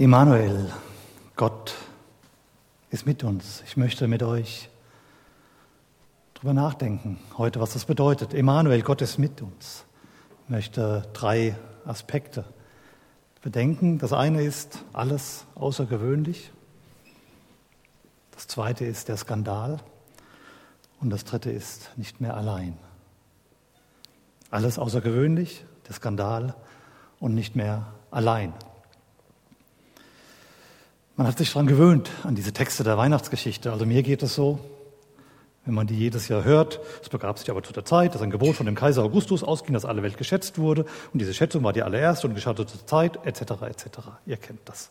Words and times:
Emanuel, 0.00 0.70
Gott 1.34 1.74
ist 2.90 3.04
mit 3.04 3.24
uns. 3.24 3.64
Ich 3.66 3.76
möchte 3.76 4.06
mit 4.06 4.22
euch 4.22 4.70
darüber 6.34 6.52
nachdenken 6.52 7.18
heute, 7.36 7.58
was 7.58 7.72
das 7.72 7.84
bedeutet. 7.84 8.32
Emanuel, 8.32 8.82
Gott 8.82 9.02
ist 9.02 9.18
mit 9.18 9.42
uns. 9.42 9.84
Ich 10.44 10.50
möchte 10.50 11.02
drei 11.14 11.56
Aspekte 11.84 12.44
bedenken. 13.42 13.98
Das 13.98 14.12
eine 14.12 14.42
ist 14.42 14.84
alles 14.92 15.46
außergewöhnlich. 15.56 16.52
Das 18.36 18.46
zweite 18.46 18.84
ist 18.84 19.08
der 19.08 19.16
Skandal. 19.16 19.80
Und 21.00 21.10
das 21.10 21.24
dritte 21.24 21.50
ist 21.50 21.90
nicht 21.96 22.20
mehr 22.20 22.36
allein. 22.36 22.78
Alles 24.52 24.78
außergewöhnlich, 24.78 25.64
der 25.88 25.94
Skandal 25.96 26.54
und 27.18 27.34
nicht 27.34 27.56
mehr 27.56 27.88
allein. 28.12 28.54
Man 31.18 31.26
hat 31.26 31.36
sich 31.36 31.52
daran 31.52 31.66
gewöhnt, 31.66 32.12
an 32.22 32.36
diese 32.36 32.52
Texte 32.52 32.84
der 32.84 32.96
Weihnachtsgeschichte. 32.96 33.72
Also 33.72 33.84
mir 33.84 34.04
geht 34.04 34.22
es 34.22 34.36
so, 34.36 34.60
wenn 35.64 35.74
man 35.74 35.88
die 35.88 35.96
jedes 35.96 36.28
Jahr 36.28 36.44
hört. 36.44 36.78
Es 37.02 37.08
begab 37.08 37.40
sich 37.40 37.50
aber 37.50 37.60
zu 37.64 37.72
der 37.72 37.84
Zeit, 37.84 38.14
dass 38.14 38.22
ein 38.22 38.30
Gebot 38.30 38.54
von 38.54 38.66
dem 38.66 38.76
Kaiser 38.76 39.02
Augustus 39.02 39.42
ausging, 39.42 39.74
dass 39.74 39.84
alle 39.84 40.04
Welt 40.04 40.16
geschätzt 40.16 40.58
wurde. 40.58 40.84
Und 41.12 41.18
diese 41.18 41.34
Schätzung 41.34 41.64
war 41.64 41.72
die 41.72 41.82
allererste 41.82 42.28
und 42.28 42.34
geschah 42.36 42.54
zur 42.54 42.68
Zeit, 42.68 43.18
etc., 43.26 43.40
etc. 43.62 43.86
Ihr 44.26 44.36
kennt 44.36 44.60
das. 44.66 44.90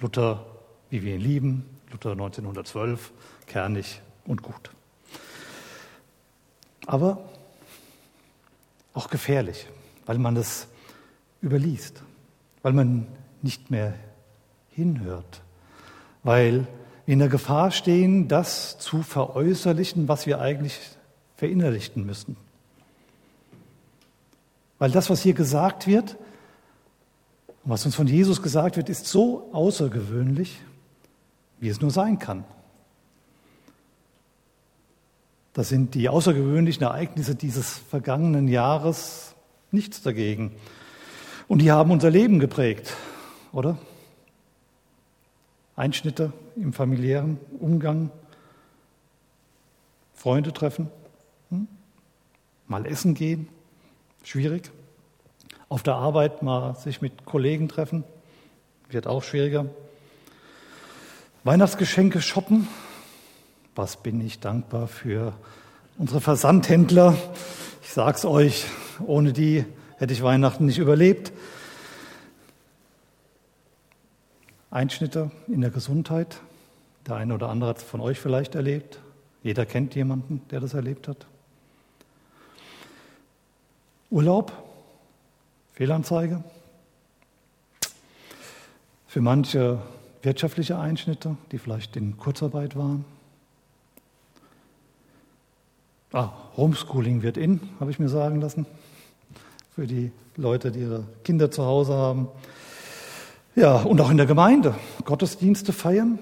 Luther, 0.00 0.44
wie 0.90 1.04
wir 1.04 1.14
ihn 1.14 1.20
lieben, 1.20 1.64
Luther 1.92 2.10
1912, 2.10 3.12
kernig 3.46 4.00
und 4.26 4.42
gut. 4.42 4.72
Aber 6.86 7.18
auch 8.92 9.08
gefährlich, 9.08 9.68
weil 10.04 10.18
man 10.18 10.36
es 10.36 10.66
überliest, 11.40 12.02
weil 12.62 12.72
man 12.72 13.06
nicht 13.40 13.70
mehr 13.70 13.94
hinhört, 14.70 15.42
weil 16.22 16.66
wir 17.06 17.14
in 17.14 17.18
der 17.18 17.28
Gefahr 17.28 17.70
stehen, 17.72 18.28
das 18.28 18.78
zu 18.78 19.02
veräußerlichen, 19.02 20.06
was 20.06 20.26
wir 20.26 20.40
eigentlich 20.40 20.78
verinnerlichten 21.36 22.06
müssen. 22.06 22.36
Weil 24.78 24.90
das, 24.90 25.10
was 25.10 25.20
hier 25.20 25.34
gesagt 25.34 25.86
wird, 25.86 26.16
was 27.64 27.84
uns 27.84 27.94
von 27.94 28.06
Jesus 28.06 28.42
gesagt 28.42 28.76
wird, 28.76 28.88
ist 28.88 29.06
so 29.06 29.50
außergewöhnlich, 29.52 30.60
wie 31.58 31.68
es 31.68 31.80
nur 31.80 31.90
sein 31.90 32.18
kann. 32.18 32.44
Das 35.52 35.68
sind 35.68 35.94
die 35.94 36.08
außergewöhnlichen 36.08 36.84
Ereignisse 36.84 37.34
dieses 37.34 37.78
vergangenen 37.90 38.46
Jahres 38.46 39.34
nichts 39.72 40.00
dagegen. 40.00 40.52
Und 41.48 41.58
die 41.60 41.72
haben 41.72 41.90
unser 41.90 42.10
Leben 42.10 42.38
geprägt, 42.38 42.94
oder? 43.52 43.76
Einschnitte 45.80 46.30
im 46.56 46.74
familiären 46.74 47.38
Umgang, 47.58 48.10
Freunde 50.12 50.52
treffen, 50.52 50.90
hm? 51.48 51.68
mal 52.66 52.84
essen 52.84 53.14
gehen, 53.14 53.48
schwierig. 54.22 54.70
Auf 55.70 55.82
der 55.82 55.94
Arbeit 55.94 56.42
mal 56.42 56.76
sich 56.76 57.00
mit 57.00 57.24
Kollegen 57.24 57.66
treffen, 57.66 58.04
wird 58.90 59.06
auch 59.06 59.22
schwieriger. 59.22 59.64
Weihnachtsgeschenke 61.44 62.20
shoppen, 62.20 62.68
was 63.74 63.96
bin 63.96 64.20
ich 64.20 64.38
dankbar 64.38 64.86
für 64.86 65.32
unsere 65.96 66.20
Versandhändler. 66.20 67.16
Ich 67.82 67.88
sag's 67.88 68.26
euch, 68.26 68.66
ohne 69.06 69.32
die 69.32 69.64
hätte 69.96 70.12
ich 70.12 70.22
Weihnachten 70.22 70.66
nicht 70.66 70.78
überlebt. 70.78 71.32
Einschnitte 74.70 75.30
in 75.48 75.60
der 75.60 75.70
Gesundheit. 75.70 76.40
Der 77.06 77.16
eine 77.16 77.34
oder 77.34 77.48
andere 77.48 77.70
hat 77.70 77.78
es 77.78 77.82
von 77.82 78.00
euch 78.00 78.20
vielleicht 78.20 78.54
erlebt. 78.54 79.00
Jeder 79.42 79.66
kennt 79.66 79.94
jemanden, 79.94 80.42
der 80.50 80.60
das 80.60 80.74
erlebt 80.74 81.08
hat. 81.08 81.26
Urlaub, 84.10 84.52
Fehlanzeige. 85.72 86.42
Für 89.06 89.20
manche 89.20 89.78
wirtschaftliche 90.22 90.78
Einschnitte, 90.78 91.36
die 91.50 91.58
vielleicht 91.58 91.96
in 91.96 92.16
Kurzarbeit 92.16 92.76
waren. 92.76 93.04
Ah, 96.12 96.30
Homeschooling 96.56 97.22
wird 97.22 97.36
in, 97.36 97.60
habe 97.78 97.90
ich 97.90 97.98
mir 97.98 98.08
sagen 98.08 98.40
lassen. 98.40 98.66
Für 99.74 99.86
die 99.86 100.10
Leute, 100.36 100.72
die 100.72 100.80
ihre 100.80 101.04
Kinder 101.24 101.50
zu 101.50 101.64
Hause 101.64 101.94
haben. 101.94 102.28
Ja, 103.56 103.76
und 103.76 104.00
auch 104.00 104.10
in 104.10 104.16
der 104.16 104.26
Gemeinde. 104.26 104.74
Gottesdienste 105.04 105.72
feiern, 105.72 106.18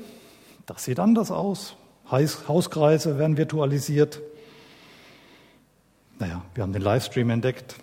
das 0.67 0.85
sieht 0.85 0.99
anders 0.99 1.31
aus. 1.31 1.77
Hauskreise 2.11 3.19
werden 3.19 3.37
virtualisiert. 3.37 4.21
Naja, 6.19 6.43
wir 6.55 6.63
haben 6.63 6.73
den 6.73 6.83
Livestream 6.83 7.29
entdeckt. 7.31 7.77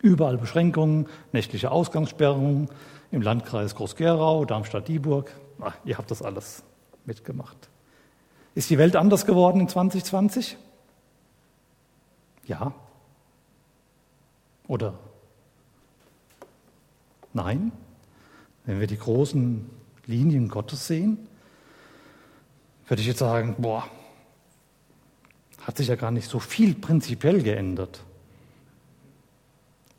Überall 0.00 0.38
Beschränkungen, 0.38 1.08
nächtliche 1.32 1.70
Ausgangssperrungen 1.70 2.68
im 3.10 3.22
Landkreis 3.22 3.74
Groß-Gerau, 3.74 4.44
Darmstadt-Dieburg. 4.44 5.30
Ah, 5.60 5.72
ihr 5.84 5.98
habt 5.98 6.10
das 6.10 6.22
alles 6.22 6.62
mitgemacht. 7.04 7.68
Ist 8.54 8.70
die 8.70 8.78
Welt 8.78 8.96
anders 8.96 9.26
geworden 9.26 9.60
in 9.60 9.68
2020? 9.68 10.56
Ja. 12.46 12.72
Oder 14.68 14.94
nein? 17.34 17.72
Wenn 18.66 18.80
wir 18.80 18.86
die 18.86 18.98
großen 18.98 19.64
Linien 20.06 20.48
Gottes 20.48 20.86
sehen, 20.86 21.18
würde 22.88 23.00
ich 23.00 23.06
jetzt 23.08 23.20
sagen, 23.20 23.56
boah, 23.58 23.88
hat 25.62 25.76
sich 25.76 25.88
ja 25.88 25.96
gar 25.96 26.10
nicht 26.10 26.28
so 26.28 26.38
viel 26.38 26.74
prinzipiell 26.74 27.42
geändert. 27.42 28.00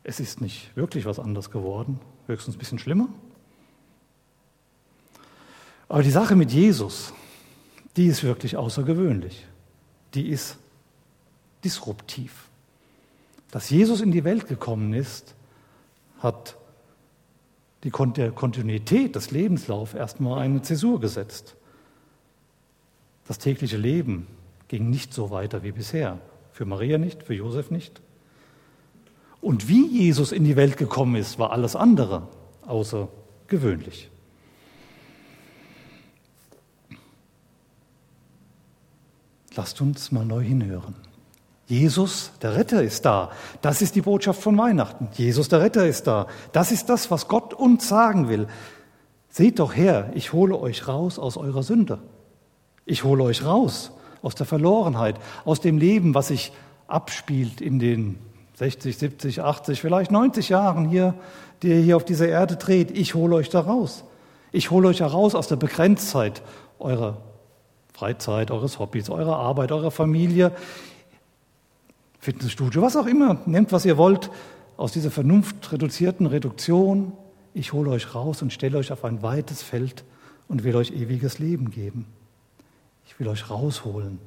Es 0.03 0.19
ist 0.19 0.39
nicht 0.39 0.75
wirklich 0.75 1.05
was 1.05 1.19
anders 1.19 1.51
geworden, 1.51 1.99
höchstens 2.27 2.55
ein 2.55 2.59
bisschen 2.59 2.79
schlimmer. 2.79 3.09
Aber 5.89 6.03
die 6.03 6.11
Sache 6.11 6.35
mit 6.35 6.51
Jesus, 6.51 7.13
die 7.95 8.07
ist 8.07 8.23
wirklich 8.23 8.57
außergewöhnlich. 8.57 9.45
Die 10.13 10.27
ist 10.29 10.57
disruptiv. 11.63 12.47
Dass 13.51 13.69
Jesus 13.69 14.01
in 14.01 14.11
die 14.11 14.23
Welt 14.23 14.47
gekommen 14.47 14.93
ist, 14.93 15.35
hat 16.19 16.56
die 17.87 18.31
Kontinuität 18.31 19.15
des 19.15 19.31
Lebenslaufs 19.31 19.93
erstmal 19.93 20.39
eine 20.39 20.61
Zäsur 20.61 20.99
gesetzt. 20.99 21.55
Das 23.27 23.39
tägliche 23.39 23.77
Leben 23.77 24.27
ging 24.67 24.89
nicht 24.89 25.13
so 25.13 25.31
weiter 25.31 25.63
wie 25.63 25.71
bisher. 25.71 26.19
Für 26.51 26.65
Maria 26.65 26.97
nicht, 26.97 27.23
für 27.23 27.33
Josef 27.33 27.71
nicht. 27.71 28.01
Und 29.39 29.69
wie 29.69 29.87
Jesus 29.87 30.31
in 30.31 30.43
die 30.43 30.55
Welt 30.57 30.75
gekommen 30.75 31.15
ist, 31.15 31.39
war 31.39 31.51
alles 31.51 31.75
andere 31.75 32.27
außer 32.65 33.07
gewöhnlich. 33.47 34.09
Lasst 39.55 39.79
uns 39.79 40.11
mal 40.11 40.25
neu 40.25 40.43
hinhören. 40.43 41.06
Jesus, 41.67 42.31
der 42.41 42.55
Retter, 42.55 42.81
ist 42.81 43.05
da. 43.05 43.29
Das 43.61 43.81
ist 43.81 43.95
die 43.95 44.01
Botschaft 44.01 44.41
von 44.41 44.57
Weihnachten. 44.57 45.09
Jesus, 45.13 45.49
der 45.49 45.61
Retter, 45.61 45.85
ist 45.85 46.07
da. 46.07 46.27
Das 46.53 46.71
ist 46.71 46.89
das, 46.89 47.11
was 47.11 47.27
Gott 47.27 47.53
uns 47.53 47.87
sagen 47.87 48.29
will. 48.29 48.47
Seht 49.29 49.59
doch 49.59 49.75
her, 49.75 50.09
ich 50.15 50.31
hole 50.31 50.57
euch 50.57 50.87
raus 50.87 51.19
aus 51.19 51.35
eurer 51.35 51.63
Sünde. 51.63 51.99
Ich 52.85 53.03
hole 53.03 53.23
euch 53.23 53.43
raus 53.43 53.91
aus 54.21 54.33
der 54.33 54.45
Verlorenheit, 54.45 55.17
aus 55.43 55.59
dem 55.59 55.77
Leben, 55.77 56.15
was 56.15 56.29
sich 56.29 56.53
abspielt 56.87 57.59
in 57.59 57.79
den 57.79 58.17
60, 58.55 58.97
70, 58.97 59.41
80, 59.41 59.81
vielleicht 59.81 60.09
90 60.09 60.49
Jahren 60.49 60.87
hier, 60.87 61.13
die 61.61 61.67
ihr 61.67 61.81
hier 61.81 61.97
auf 61.97 62.05
dieser 62.05 62.29
Erde 62.29 62.55
dreht. 62.55 62.97
Ich 62.97 63.13
hole 63.13 63.35
euch 63.35 63.49
da 63.49 63.59
raus. 63.59 64.05
Ich 64.53 64.71
hole 64.71 64.87
euch 64.87 65.01
heraus 65.01 65.35
aus 65.35 65.49
der 65.49 65.57
Begrenztheit 65.57 66.41
eurer 66.79 67.17
Freizeit, 67.93 68.51
eures 68.51 68.79
Hobbys, 68.79 69.09
eurer 69.09 69.35
Arbeit, 69.35 69.71
eurer 69.71 69.91
Familie. 69.91 70.53
Fitnessstudio, 72.27 72.81
was 72.81 72.97
auch 72.97 73.05
immer, 73.05 73.39
nehmt, 73.45 73.71
was 73.71 73.85
ihr 73.85 73.95
wollt, 73.95 74.29
aus 74.75 74.91
dieser 74.91 75.11
vernunftreduzierten 75.11 76.25
Reduktion. 76.25 77.13
Ich 77.53 77.71
hole 77.71 77.89
euch 77.89 78.13
raus 78.13 78.41
und 78.41 78.51
stelle 78.51 78.77
euch 78.77 78.91
auf 78.91 79.05
ein 79.05 79.21
weites 79.21 79.61
Feld 79.61 80.03
und 80.49 80.65
will 80.65 80.75
euch 80.75 80.91
ewiges 80.91 81.39
Leben 81.39 81.71
geben. 81.71 82.05
Ich 83.05 83.17
will 83.17 83.29
euch 83.29 83.49
rausholen 83.49 84.19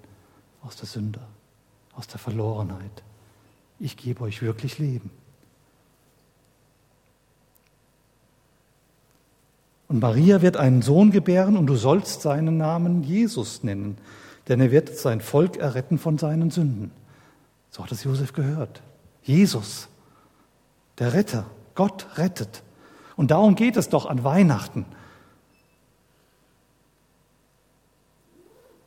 aus 0.62 0.76
der 0.76 0.87
Sünde, 0.87 1.20
aus 1.94 2.06
der 2.06 2.19
Verlorenheit. 2.19 3.02
Ich 3.79 3.99
gebe 3.99 4.23
euch 4.23 4.41
wirklich 4.41 4.79
Leben. 4.79 5.11
Und 9.88 10.00
Maria 10.00 10.41
wird 10.41 10.56
einen 10.56 10.81
Sohn 10.81 11.11
gebären 11.11 11.58
und 11.58 11.67
du 11.67 11.76
sollst 11.76 12.23
seinen 12.23 12.56
Namen 12.56 13.02
Jesus 13.02 13.62
nennen, 13.62 13.99
denn 14.49 14.58
er 14.58 14.70
wird 14.70 14.97
sein 14.97 15.20
Volk 15.20 15.58
erretten 15.58 15.99
von 15.99 16.17
seinen 16.17 16.50
Sünden. 16.50 16.93
So 17.70 17.84
hat 17.84 17.93
es 17.93 18.05
Josef 18.05 18.32
gehört. 18.32 18.82
Jesus, 19.22 19.88
der 20.99 21.12
Retter, 21.12 21.46
Gott 21.75 22.06
rettet. 22.17 22.62
Und 23.17 23.31
darum 23.31 23.55
geht 23.55 23.76
es 23.76 23.88
doch 23.88 24.06
an 24.06 24.25
Weihnachten. 24.25 24.87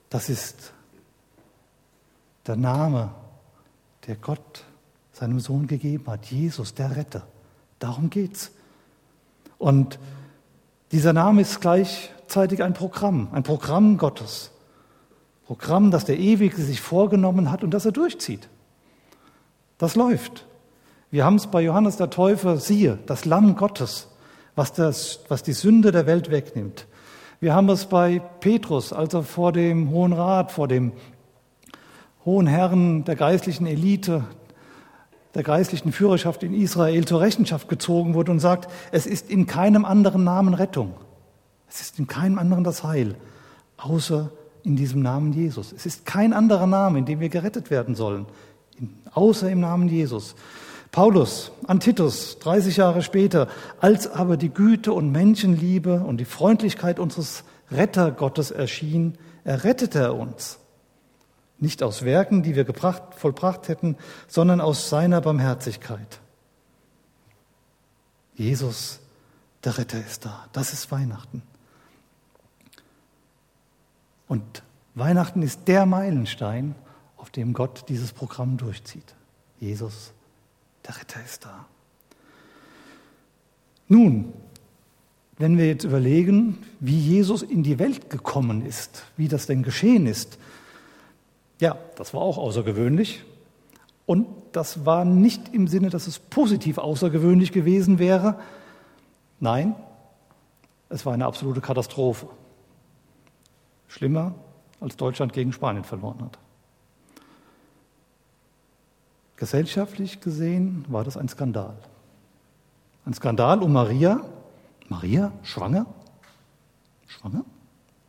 Das 0.09 0.29
ist 0.29 0.73
der 2.45 2.55
Name, 2.55 3.09
der 4.05 4.15
Gott 4.15 4.63
seinem 5.11 5.39
Sohn 5.39 5.67
gegeben 5.67 6.05
hat, 6.07 6.25
Jesus, 6.25 6.73
der 6.73 6.95
Retter. 6.95 7.25
Darum 7.79 8.09
geht's. 8.09 8.51
Und 9.57 9.97
dieser 10.91 11.13
Name 11.13 11.41
ist 11.41 11.61
gleichzeitig 11.61 12.61
ein 12.61 12.73
Programm, 12.73 13.29
ein 13.31 13.43
Programm 13.43 13.97
Gottes. 13.97 14.51
Programm, 15.45 15.89
das 15.91 16.05
der 16.05 16.19
Ewige 16.19 16.61
sich 16.61 16.81
vorgenommen 16.81 17.49
hat 17.51 17.63
und 17.63 17.71
das 17.71 17.85
er 17.85 17.91
durchzieht. 17.91 18.49
Das 19.83 19.95
läuft. 19.95 20.45
Wir 21.11 21.25
haben 21.25 21.35
es 21.35 21.47
bei 21.47 21.61
Johannes 21.61 21.97
der 21.97 22.09
Täufer, 22.09 22.55
siehe, 22.55 22.99
das 23.05 23.25
Lamm 23.25 23.57
Gottes, 23.57 24.07
was, 24.55 24.71
das, 24.71 25.19
was 25.27 25.43
die 25.43 25.51
Sünde 25.51 25.91
der 25.91 26.05
Welt 26.05 26.31
wegnimmt. 26.31 26.87
Wir 27.41 27.53
haben 27.53 27.67
es 27.67 27.87
bei 27.87 28.19
Petrus, 28.39 28.93
als 28.93 29.13
er 29.13 29.23
vor 29.23 29.51
dem 29.51 29.89
Hohen 29.89 30.13
Rat, 30.13 30.53
vor 30.53 30.69
dem 30.69 30.93
Hohen 32.23 32.47
Herren 32.47 33.03
der 33.03 33.17
geistlichen 33.17 33.67
Elite, 33.67 34.23
der 35.35 35.43
geistlichen 35.43 35.91
Führerschaft 35.91 36.43
in 36.43 36.53
Israel 36.53 37.03
zur 37.03 37.19
Rechenschaft 37.19 37.67
gezogen 37.67 38.13
wurde 38.13 38.31
und 38.31 38.39
sagt, 38.39 38.71
es 38.93 39.05
ist 39.05 39.29
in 39.29 39.47
keinem 39.47 39.83
anderen 39.83 40.23
Namen 40.23 40.53
Rettung. 40.53 40.93
Es 41.67 41.81
ist 41.81 41.99
in 41.99 42.07
keinem 42.07 42.39
anderen 42.39 42.63
das 42.63 42.85
Heil, 42.85 43.15
außer 43.75 44.31
in 44.63 44.77
diesem 44.77 45.01
Namen 45.01 45.33
Jesus. 45.33 45.73
Es 45.73 45.85
ist 45.85 46.05
kein 46.05 46.31
anderer 46.31 46.67
Name, 46.67 46.99
in 46.99 47.05
dem 47.05 47.19
wir 47.19 47.27
gerettet 47.27 47.69
werden 47.69 47.95
sollen, 47.95 48.27
außer 49.13 49.49
im 49.49 49.59
Namen 49.59 49.87
Jesus. 49.87 50.35
Paulus 50.91 51.51
an 51.65 51.79
Titus, 51.79 52.37
30 52.39 52.77
Jahre 52.77 53.01
später, 53.01 53.47
als 53.79 54.07
aber 54.07 54.37
die 54.37 54.49
Güte 54.49 54.93
und 54.93 55.11
Menschenliebe 55.11 56.01
und 56.01 56.17
die 56.17 56.25
Freundlichkeit 56.25 56.99
unseres 56.99 57.43
Rettergottes 57.71 58.51
erschien, 58.51 59.17
errettete 59.43 59.99
er 59.99 60.15
uns. 60.15 60.59
Nicht 61.57 61.81
aus 61.81 62.03
Werken, 62.03 62.43
die 62.43 62.55
wir 62.55 62.63
gebracht, 62.63 63.01
vollbracht 63.15 63.69
hätten, 63.69 63.97
sondern 64.27 64.61
aus 64.61 64.89
seiner 64.89 65.21
Barmherzigkeit. 65.21 66.19
Jesus, 68.35 68.99
der 69.63 69.77
Retter, 69.77 69.99
ist 69.99 70.25
da. 70.25 70.45
Das 70.53 70.73
ist 70.73 70.91
Weihnachten. 70.91 71.41
Und 74.27 74.63
Weihnachten 74.95 75.41
ist 75.41 75.67
der 75.67 75.85
Meilenstein, 75.85 76.75
auf 77.23 77.29
dem 77.29 77.53
Gott 77.53 77.85
dieses 77.87 78.11
Programm 78.11 78.57
durchzieht. 78.57 79.15
Jesus, 79.61 80.11
der 80.85 80.97
Retter 80.97 81.23
ist 81.23 81.45
da. 81.45 81.67
Nun, 83.87 84.33
wenn 85.37 85.57
wir 85.57 85.65
jetzt 85.67 85.85
überlegen, 85.85 86.57
wie 86.81 86.99
Jesus 86.99 87.41
in 87.41 87.63
die 87.63 87.79
Welt 87.79 88.09
gekommen 88.09 88.65
ist, 88.65 89.05
wie 89.15 89.29
das 89.29 89.45
denn 89.45 89.63
geschehen 89.63 90.05
ist, 90.05 90.37
ja, 91.61 91.77
das 91.95 92.13
war 92.13 92.19
auch 92.19 92.37
außergewöhnlich. 92.37 93.23
Und 94.05 94.27
das 94.51 94.85
war 94.85 95.05
nicht 95.05 95.53
im 95.53 95.69
Sinne, 95.69 95.89
dass 95.89 96.07
es 96.07 96.19
positiv 96.19 96.77
außergewöhnlich 96.77 97.53
gewesen 97.53 97.99
wäre. 97.99 98.37
Nein, 99.39 99.77
es 100.89 101.05
war 101.05 101.13
eine 101.13 101.25
absolute 101.25 101.61
Katastrophe. 101.61 102.27
Schlimmer, 103.87 104.35
als 104.81 104.97
Deutschland 104.97 105.31
gegen 105.31 105.53
Spanien 105.53 105.85
verloren 105.85 106.21
hat. 106.21 106.42
Gesellschaftlich 109.43 110.21
gesehen 110.21 110.85
war 110.87 111.03
das 111.03 111.17
ein 111.17 111.27
Skandal. 111.27 111.75
Ein 113.05 113.13
Skandal 113.13 113.61
um 113.61 113.73
Maria. 113.73 114.21
Maria, 114.87 115.33
schwanger? 115.41 115.85
Schwanger? 117.07 117.43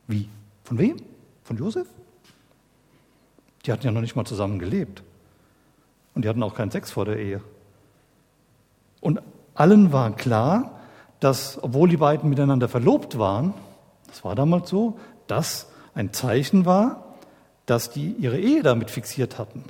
Wie? 0.06 0.28
Von 0.62 0.78
wem? 0.78 0.96
Von 1.42 1.56
Josef? 1.56 1.88
Die 3.66 3.72
hatten 3.72 3.84
ja 3.84 3.90
noch 3.90 4.00
nicht 4.00 4.14
mal 4.14 4.24
zusammen 4.24 4.60
gelebt. 4.60 5.02
Und 6.14 6.24
die 6.24 6.28
hatten 6.28 6.40
auch 6.44 6.54
keinen 6.54 6.70
Sex 6.70 6.92
vor 6.92 7.04
der 7.04 7.18
Ehe. 7.18 7.40
Und 9.00 9.20
allen 9.56 9.92
war 9.92 10.14
klar, 10.14 10.78
dass, 11.18 11.60
obwohl 11.60 11.88
die 11.88 11.96
beiden 11.96 12.30
miteinander 12.30 12.68
verlobt 12.68 13.18
waren, 13.18 13.54
das 14.06 14.22
war 14.22 14.36
damals 14.36 14.70
so, 14.70 15.00
das 15.26 15.66
ein 15.96 16.12
Zeichen 16.12 16.64
war, 16.64 17.16
dass 17.66 17.90
die 17.90 18.12
ihre 18.12 18.38
Ehe 18.38 18.62
damit 18.62 18.88
fixiert 18.92 19.36
hatten. 19.36 19.64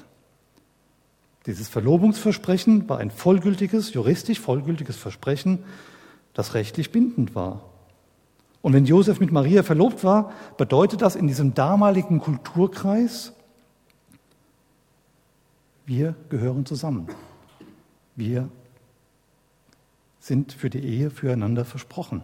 Dieses 1.47 1.69
Verlobungsversprechen 1.69 2.89
war 2.89 2.99
ein 2.99 3.11
vollgültiges, 3.11 3.93
juristisch 3.93 4.41
vollgültiges 4.41 4.97
Versprechen, 4.97 5.65
das 6.33 6.55
rechtlich 6.55 6.91
bindend 6.91 7.35
war. 7.35 7.65
Und 8.63 8.73
wenn 8.73 8.87
Josef 8.87 9.21
mit 9.21 9.31
Maria 9.31 9.63
verlobt 9.63 10.05
war, 10.05 10.33
bedeutet 10.57 11.03
das 11.03 11.17
in 11.17 11.27
diesem 11.27 11.53
damaligen 11.53 12.19
Kulturkreis, 12.19 13.35
wir 15.87 16.15
gehören 16.31 16.65
zusammen. 16.65 17.09
Wir 18.17 18.49
sind 20.19 20.55
für 20.55 20.71
die 20.71 20.79
Ehe 20.79 21.11
füreinander 21.11 21.67
versprochen. 21.67 22.23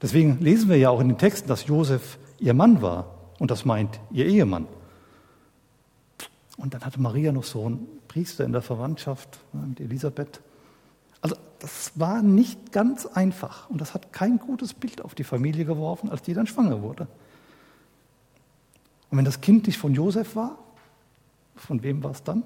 Deswegen 0.00 0.40
lesen 0.40 0.68
wir 0.68 0.78
ja 0.78 0.90
auch 0.90 0.98
in 1.00 1.06
den 1.06 1.18
Texten, 1.18 1.46
dass 1.46 1.68
Josef 1.68 2.18
ihr 2.40 2.54
Mann 2.54 2.82
war 2.82 3.14
und 3.38 3.52
das 3.52 3.64
meint 3.64 4.00
ihr 4.10 4.26
Ehemann. 4.26 4.66
Und 6.56 6.74
dann 6.74 6.84
hatte 6.84 7.00
Maria 7.00 7.30
noch 7.30 7.44
so 7.44 7.66
einen 7.66 7.86
Priester 8.12 8.44
in 8.44 8.52
der 8.52 8.60
Verwandtschaft 8.60 9.38
ne, 9.54 9.66
mit 9.68 9.80
Elisabeth. 9.80 10.42
Also 11.22 11.34
das 11.60 11.92
war 11.94 12.20
nicht 12.20 12.70
ganz 12.70 13.06
einfach 13.06 13.70
und 13.70 13.80
das 13.80 13.94
hat 13.94 14.12
kein 14.12 14.38
gutes 14.38 14.74
Bild 14.74 15.00
auf 15.02 15.14
die 15.14 15.24
Familie 15.24 15.64
geworfen, 15.64 16.10
als 16.10 16.20
die 16.20 16.34
dann 16.34 16.46
schwanger 16.46 16.82
wurde. 16.82 17.06
Und 19.10 19.16
wenn 19.16 19.24
das 19.24 19.40
Kind 19.40 19.66
nicht 19.66 19.78
von 19.78 19.94
Josef 19.94 20.36
war, 20.36 20.58
von 21.56 21.82
wem 21.82 22.04
war 22.04 22.10
es 22.10 22.22
dann? 22.22 22.42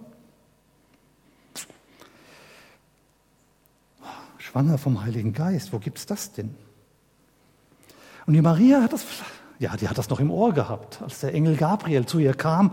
Schwanger 4.38 4.78
vom 4.78 5.02
Heiligen 5.02 5.32
Geist, 5.32 5.72
wo 5.72 5.80
gibt 5.80 5.98
es 5.98 6.06
das 6.06 6.30
denn? 6.30 6.54
Und 8.26 8.34
die 8.34 8.42
Maria 8.42 8.82
hat 8.82 8.92
das, 8.92 9.04
ja, 9.58 9.76
die 9.76 9.88
hat 9.88 9.98
das 9.98 10.10
noch 10.10 10.20
im 10.20 10.30
Ohr 10.30 10.52
gehabt, 10.52 11.02
als 11.02 11.20
der 11.20 11.34
Engel 11.34 11.56
Gabriel 11.56 12.06
zu 12.06 12.20
ihr 12.20 12.34
kam 12.34 12.72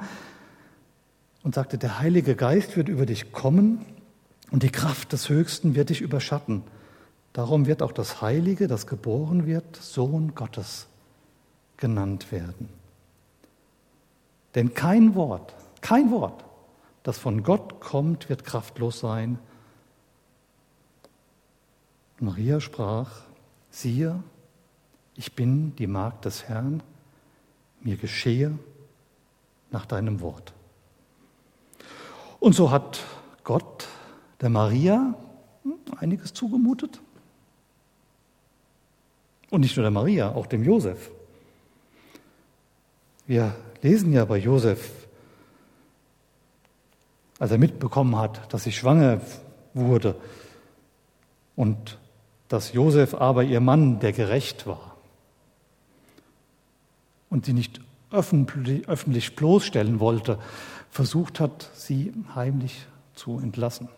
und 1.44 1.56
sagte, 1.56 1.78
der 1.78 2.00
Heilige 2.00 2.36
Geist 2.36 2.76
wird 2.78 2.88
über 2.90 3.06
dich 3.06 3.32
kommen 3.32 3.86
und 4.52 4.64
die 4.64 4.72
Kraft 4.72 5.12
des 5.14 5.30
Höchsten 5.30 5.76
wird 5.76 5.90
dich 5.90 6.02
überschatten. 6.02 6.64
Darum 7.34 7.66
wird 7.66 7.82
auch 7.82 7.92
das 7.92 8.22
Heilige, 8.22 8.68
das 8.68 8.88
geboren 8.88 9.46
wird, 9.46 9.76
Sohn 9.76 10.36
Gottes 10.36 10.88
genannt 11.78 12.32
werden. 12.32 12.70
Denn 14.56 14.74
kein 14.74 15.16
Wort, 15.16 15.54
kein 15.82 16.12
Wort, 16.12 16.46
das 17.02 17.18
von 17.18 17.44
Gott 17.44 17.82
kommt, 17.82 18.30
wird 18.30 18.46
kraftlos 18.46 19.00
sein. 19.00 19.40
Maria 22.20 22.62
sprach, 22.62 23.10
siehe, 23.70 24.24
ich 25.16 25.34
bin 25.34 25.76
die 25.76 25.88
Magd 25.88 26.26
des 26.26 26.44
Herrn, 26.48 26.82
mir 27.82 27.98
geschehe 27.98 28.58
nach 29.72 29.86
deinem 29.86 30.22
Wort. 30.22 30.54
Und 32.44 32.52
so 32.52 32.72
hat 32.72 33.00
Gott 33.46 33.88
der 34.42 34.50
Maria 34.50 35.16
hm, 35.64 35.76
einiges 35.96 36.34
zugemutet. 36.34 37.00
Und 39.50 39.62
nicht 39.62 39.78
nur 39.78 39.84
der 39.84 39.92
Maria, 39.92 40.36
auch 40.36 40.46
dem 40.46 40.62
Josef. 40.62 41.10
Wir 43.28 43.56
lesen 43.82 44.12
ja 44.12 44.26
bei 44.26 44.40
Josef, 44.40 44.92
als 47.40 47.52
er 47.52 47.60
mitbekommen 47.60 48.18
hat, 48.18 48.54
dass 48.54 48.66
sie 48.66 48.74
schwanger 48.74 49.22
wurde 49.74 50.18
und 51.56 51.98
dass 52.50 52.74
Josef 52.74 53.14
aber 53.14 53.46
ihr 53.46 53.62
Mann, 53.62 54.02
der 54.02 54.12
gerecht 54.12 54.68
war 54.68 54.98
und 57.30 57.46
sie 57.46 57.54
nicht 57.54 57.80
öffentlich 58.14 59.36
bloßstellen 59.36 60.00
wollte, 60.00 60.40
versucht 60.90 61.40
hat, 61.40 61.70
sie 61.74 62.14
heimlich 62.36 62.86
zu 63.16 63.40
entlassen. 63.40 63.90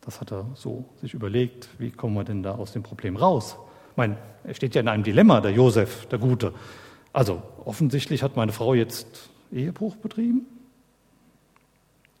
Das 0.00 0.20
hat 0.20 0.32
er 0.32 0.46
so 0.54 0.84
sich 1.00 1.14
überlegt, 1.14 1.68
wie 1.78 1.90
kommen 1.90 2.14
wir 2.14 2.24
denn 2.24 2.42
da 2.42 2.52
aus 2.52 2.72
dem 2.72 2.82
Problem 2.82 3.16
raus? 3.16 3.56
Ich 3.92 3.96
meine, 3.96 4.16
er 4.42 4.54
steht 4.54 4.74
ja 4.74 4.80
in 4.80 4.88
einem 4.88 5.02
Dilemma, 5.02 5.40
der 5.40 5.52
Josef, 5.52 6.06
der 6.06 6.18
Gute. 6.18 6.52
Also 7.12 7.42
offensichtlich 7.64 8.22
hat 8.22 8.36
meine 8.36 8.52
Frau 8.52 8.74
jetzt 8.74 9.30
Ehebruch 9.52 9.96
betrieben. 9.96 10.46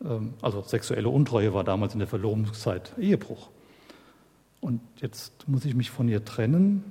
Ähm, 0.04 0.34
also 0.40 0.62
sexuelle 0.62 1.08
Untreue 1.08 1.52
war 1.52 1.64
damals 1.64 1.92
in 1.94 1.98
der 1.98 2.08
Verlobungszeit 2.08 2.92
Ehebruch. 2.98 3.50
Und 4.60 4.80
jetzt 4.96 5.46
muss 5.46 5.64
ich 5.64 5.74
mich 5.74 5.90
von 5.90 6.08
ihr 6.08 6.24
trennen 6.24 6.84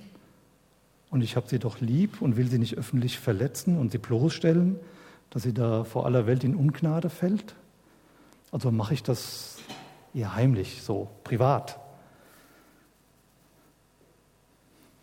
und 1.14 1.22
ich 1.22 1.36
habe 1.36 1.48
sie 1.48 1.60
doch 1.60 1.80
lieb 1.80 2.24
und 2.24 2.38
will 2.38 2.50
sie 2.50 2.58
nicht 2.58 2.76
öffentlich 2.76 3.20
verletzen 3.20 3.78
und 3.78 3.92
sie 3.92 4.00
bloßstellen, 4.00 4.80
dass 5.30 5.44
sie 5.44 5.54
da 5.54 5.84
vor 5.84 6.08
aller 6.08 6.26
Welt 6.26 6.44
in 6.44 6.56
Ungnade 6.56 7.12
fällt. 7.12 7.54
Also 8.52 8.72
mache 8.72 8.96
ich 8.96 9.04
das 9.04 9.58
eher 10.16 10.34
heimlich, 10.34 10.82
so 10.82 11.08
privat. 11.24 11.80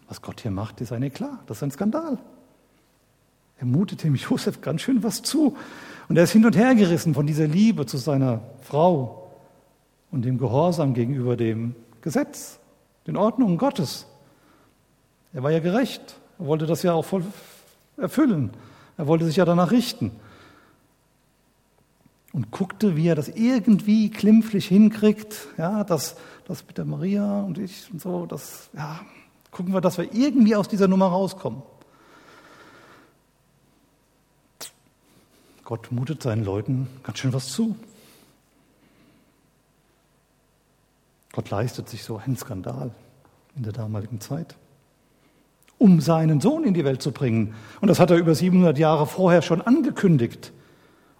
Was 0.08 0.20
Gott 0.20 0.40
hier 0.40 0.50
macht, 0.50 0.80
ist 0.80 0.90
ein 0.90 1.04
Eklat, 1.04 1.38
das 1.46 1.58
ist 1.58 1.62
ein 1.62 1.70
Skandal. 1.70 2.18
Er 3.58 3.66
mutet 3.66 4.02
dem 4.02 4.14
Josef 4.16 4.60
ganz 4.62 4.80
schön 4.82 5.04
was 5.04 5.22
zu. 5.22 5.56
Und 6.08 6.16
er 6.16 6.24
ist 6.24 6.32
hin 6.32 6.44
und 6.44 6.56
her 6.56 6.74
gerissen 6.74 7.14
von 7.14 7.28
dieser 7.28 7.46
Liebe 7.46 7.86
zu 7.86 7.98
seiner 7.98 8.42
Frau 8.62 9.30
und 10.10 10.24
dem 10.24 10.38
Gehorsam 10.38 10.92
gegenüber 10.92 11.36
dem 11.36 11.76
Gesetz, 12.00 12.58
den 13.06 13.16
Ordnungen 13.16 13.58
Gottes. 13.58 14.09
Er 15.32 15.42
war 15.42 15.50
ja 15.50 15.60
gerecht. 15.60 16.16
Er 16.38 16.46
wollte 16.46 16.66
das 16.66 16.82
ja 16.82 16.92
auch 16.92 17.04
voll 17.04 17.24
erfüllen. 17.96 18.50
Er 18.96 19.06
wollte 19.06 19.24
sich 19.24 19.36
ja 19.36 19.44
danach 19.44 19.70
richten. 19.70 20.12
Und 22.32 22.50
guckte, 22.50 22.96
wie 22.96 23.08
er 23.08 23.16
das 23.16 23.28
irgendwie 23.28 24.10
klimpflich 24.10 24.68
hinkriegt, 24.68 25.48
ja, 25.58 25.82
das, 25.82 26.16
das 26.46 26.64
mit 26.66 26.78
der 26.78 26.84
Maria 26.84 27.40
und 27.42 27.58
ich 27.58 27.90
und 27.92 28.00
so, 28.00 28.26
das, 28.26 28.70
ja, 28.72 29.00
gucken 29.50 29.72
wir, 29.72 29.80
dass 29.80 29.98
wir 29.98 30.12
irgendwie 30.14 30.54
aus 30.54 30.68
dieser 30.68 30.86
Nummer 30.86 31.06
rauskommen. 31.06 31.62
Gott 35.64 35.90
mutet 35.92 36.22
seinen 36.22 36.44
Leuten 36.44 36.88
ganz 37.02 37.18
schön 37.18 37.32
was 37.32 37.48
zu. 37.48 37.76
Gott 41.32 41.50
leistet 41.50 41.88
sich 41.88 42.02
so 42.02 42.16
einen 42.16 42.36
Skandal 42.36 42.90
in 43.56 43.62
der 43.62 43.72
damaligen 43.72 44.20
Zeit, 44.20 44.56
um 45.80 46.02
seinen 46.02 46.42
Sohn 46.42 46.64
in 46.64 46.74
die 46.74 46.84
Welt 46.84 47.00
zu 47.00 47.10
bringen. 47.10 47.54
Und 47.80 47.88
das 47.88 47.98
hat 47.98 48.10
er 48.10 48.18
über 48.18 48.34
700 48.34 48.76
Jahre 48.76 49.06
vorher 49.06 49.40
schon 49.40 49.62
angekündigt. 49.62 50.52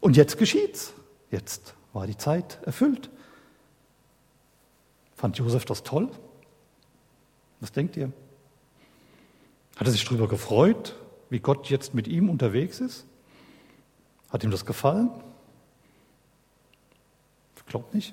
Und 0.01 0.19
jetzt 0.19 0.37
geschieht's. 0.37 0.93
Jetzt 1.31 1.75
war 1.95 2.07
die 2.07 2.19
Zeit 2.19 2.59
erfüllt. 2.67 3.09
Fand 5.17 5.39
Josef 5.39 5.65
das 5.65 5.83
toll? 5.83 6.11
Was 7.61 7.73
denkt 7.73 7.97
ihr? 7.97 8.13
Hat 9.77 9.87
er 9.87 9.93
sich 9.93 10.05
darüber 10.05 10.29
gefreut, 10.29 10.95
wie 11.31 11.41
Gott 11.41 11.71
jetzt 11.71 11.95
mit 11.95 12.07
ihm 12.07 12.29
unterwegs 12.29 12.81
ist? 12.81 13.07
Hat 14.29 14.45
ihm 14.45 14.51
das 14.51 14.67
gefallen? 14.67 15.09
Ich 17.57 17.65
glaube 17.65 17.87
nicht. 17.95 18.13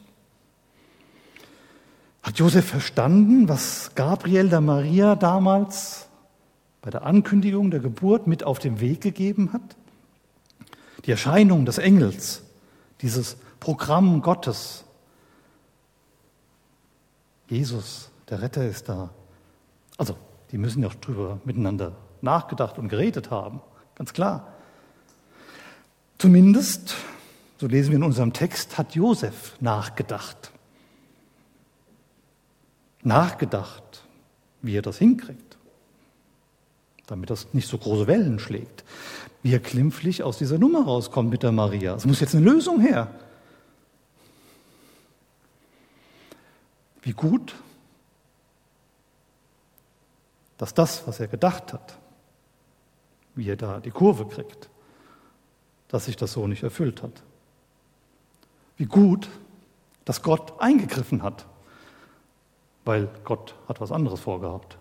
Hat 2.23 2.39
Josef 2.39 2.65
verstanden, 2.65 3.49
was 3.49 3.91
Gabriel 3.95 4.47
der 4.47 4.61
Maria 4.61 5.15
damals 5.15 6.07
bei 6.87 6.91
der 6.91 7.03
Ankündigung 7.03 7.69
der 7.69 7.81
Geburt 7.81 8.27
mit 8.27 8.45
auf 8.45 8.59
den 8.59 8.79
Weg 8.79 9.01
gegeben 9.01 9.51
hat? 9.51 9.75
Die 11.03 11.11
Erscheinung 11.11 11.65
des 11.65 11.79
Engels, 11.79 12.43
dieses 13.01 13.35
Programm 13.59 14.21
Gottes. 14.21 14.85
Jesus, 17.49 18.09
der 18.29 18.41
Retter 18.41 18.65
ist 18.65 18.87
da. 18.87 19.09
Also, 19.97 20.15
die 20.53 20.57
müssen 20.57 20.81
ja 20.81 20.87
auch 20.87 20.95
drüber 20.95 21.41
miteinander 21.43 21.91
nachgedacht 22.21 22.77
und 22.77 22.87
geredet 22.87 23.31
haben, 23.31 23.59
ganz 23.95 24.13
klar. 24.13 24.53
Zumindest, 26.19 26.95
so 27.57 27.67
lesen 27.67 27.89
wir 27.89 27.97
in 27.97 28.03
unserem 28.03 28.31
Text, 28.31 28.77
hat 28.77 28.95
Josef 28.95 29.57
nachgedacht. 29.59 30.53
Nachgedacht, 33.03 34.05
wie 34.61 34.77
er 34.77 34.81
das 34.81 34.99
hinkriegt, 34.99 35.46
damit 37.07 37.29
das 37.29 37.53
nicht 37.53 37.67
so 37.67 37.77
große 37.77 38.05
Wellen 38.05 38.37
schlägt. 38.37 38.83
Wie 39.41 39.53
er 39.53 39.59
klimpflich 39.59 40.23
aus 40.23 40.37
dieser 40.37 40.59
Nummer 40.59 40.83
rauskommt 40.83 41.29
mit 41.29 41.41
der 41.41 41.51
Maria. 41.51 41.95
Es 41.95 42.05
muss 42.05 42.19
jetzt 42.19 42.35
eine 42.35 42.45
Lösung 42.45 42.79
her. 42.81 43.09
Wie 47.01 47.13
gut, 47.13 47.55
dass 50.57 50.73
das, 50.73 51.07
was 51.07 51.19
er 51.19 51.27
gedacht 51.27 51.71
hat, 51.71 51.97
wie 53.35 53.49
er 53.49 53.55
da 53.55 53.79
die 53.79 53.91
Kurve 53.91 54.25
kriegt, 54.27 54.69
dass 55.87 56.05
sich 56.05 56.17
das 56.17 56.33
so 56.33 56.47
nicht 56.47 56.63
erfüllt 56.63 57.01
hat. 57.01 57.23
Wie 58.75 58.85
gut, 58.85 59.29
dass 60.03 60.21
Gott 60.21 60.59
eingegriffen 60.59 61.23
hat, 61.23 61.45
weil 62.83 63.09
Gott 63.23 63.55
hat 63.69 63.79
was 63.79 63.91
anderes 63.91 64.19
vorgehabt, 64.19 64.77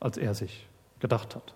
als 0.00 0.16
er 0.16 0.34
sich 0.34 0.66
gedacht 1.02 1.34
hat. 1.34 1.52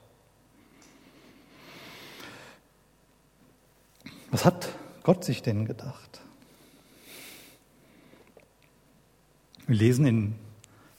Was 4.31 4.45
hat 4.45 4.69
Gott 5.05 5.25
sich 5.25 5.41
denn 5.41 5.65
gedacht? 5.65 6.21
Wir 9.67 9.77
lesen 9.77 10.05
in 10.05 10.35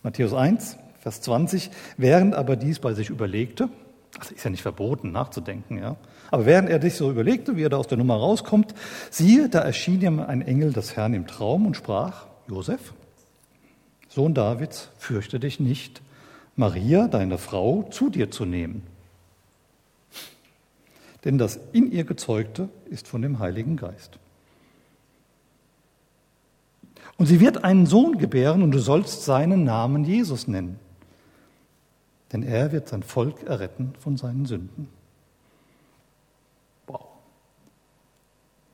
Matthäus 0.02 0.34
1, 0.34 0.78
Vers 1.02 1.22
20, 1.22 1.70
während 1.98 2.36
aber 2.36 2.56
dies 2.56 2.80
bei 2.80 2.94
sich 2.94 3.10
überlegte, 3.10 3.70
also 4.18 4.34
ist 4.34 4.44
ja 4.44 4.50
nicht 4.50 4.62
verboten 4.62 5.12
nachzudenken, 5.12 5.78
ja, 5.78 5.98
aber 6.32 6.46
während 6.46 6.70
er 6.70 6.82
sich 6.82 6.96
so 6.96 7.12
überlegte, 7.12 7.58
wie 7.58 7.64
er 7.64 7.70
da 7.70 7.78
aus 7.78 7.88
der 7.88 7.98
Nummer 7.98 8.16
rauskommt, 8.16 8.74
siehe, 9.10 9.50
da 9.50 9.60
erschien 9.60 10.02
ihm 10.02 10.20
ein 10.20 10.42
Engel 10.42 10.72
des 10.74 10.96
Herrn 10.96 11.14
im 11.14 11.28
Traum 11.28 11.66
und 11.66 11.76
sprach, 11.76 12.28
Josef, 12.48 12.94
Sohn 14.08 14.34
Davids, 14.34 14.90
fürchte 14.98 15.40
dich 15.40 15.60
nicht, 15.60 16.02
Maria, 16.58 17.08
deine 17.08 17.38
Frau, 17.38 17.84
zu 17.84 18.10
dir 18.10 18.30
zu 18.30 18.44
nehmen. 18.44 18.84
Denn 21.24 21.38
das 21.38 21.58
in 21.72 21.92
ihr 21.92 22.04
Gezeugte 22.04 22.68
ist 22.90 23.08
von 23.08 23.22
dem 23.22 23.40
Heiligen 23.40 23.78
Geist. 23.78 24.20
Und 27.18 27.28
sie 27.28 27.40
wird 27.40 27.64
einen 27.64 27.86
Sohn 27.86 28.18
gebären 28.18 28.62
und 28.62 28.72
du 28.72 28.80
sollst 28.80 29.24
seinen 29.24 29.64
Namen 29.64 30.04
Jesus 30.04 30.48
nennen. 30.48 30.80
Denn 32.34 32.44
er 32.44 32.74
wird 32.74 32.90
sein 32.90 33.04
Volk 33.04 33.44
erretten 33.44 33.94
von 34.00 34.18
seinen 34.18 34.46
Sünden. 34.46 34.90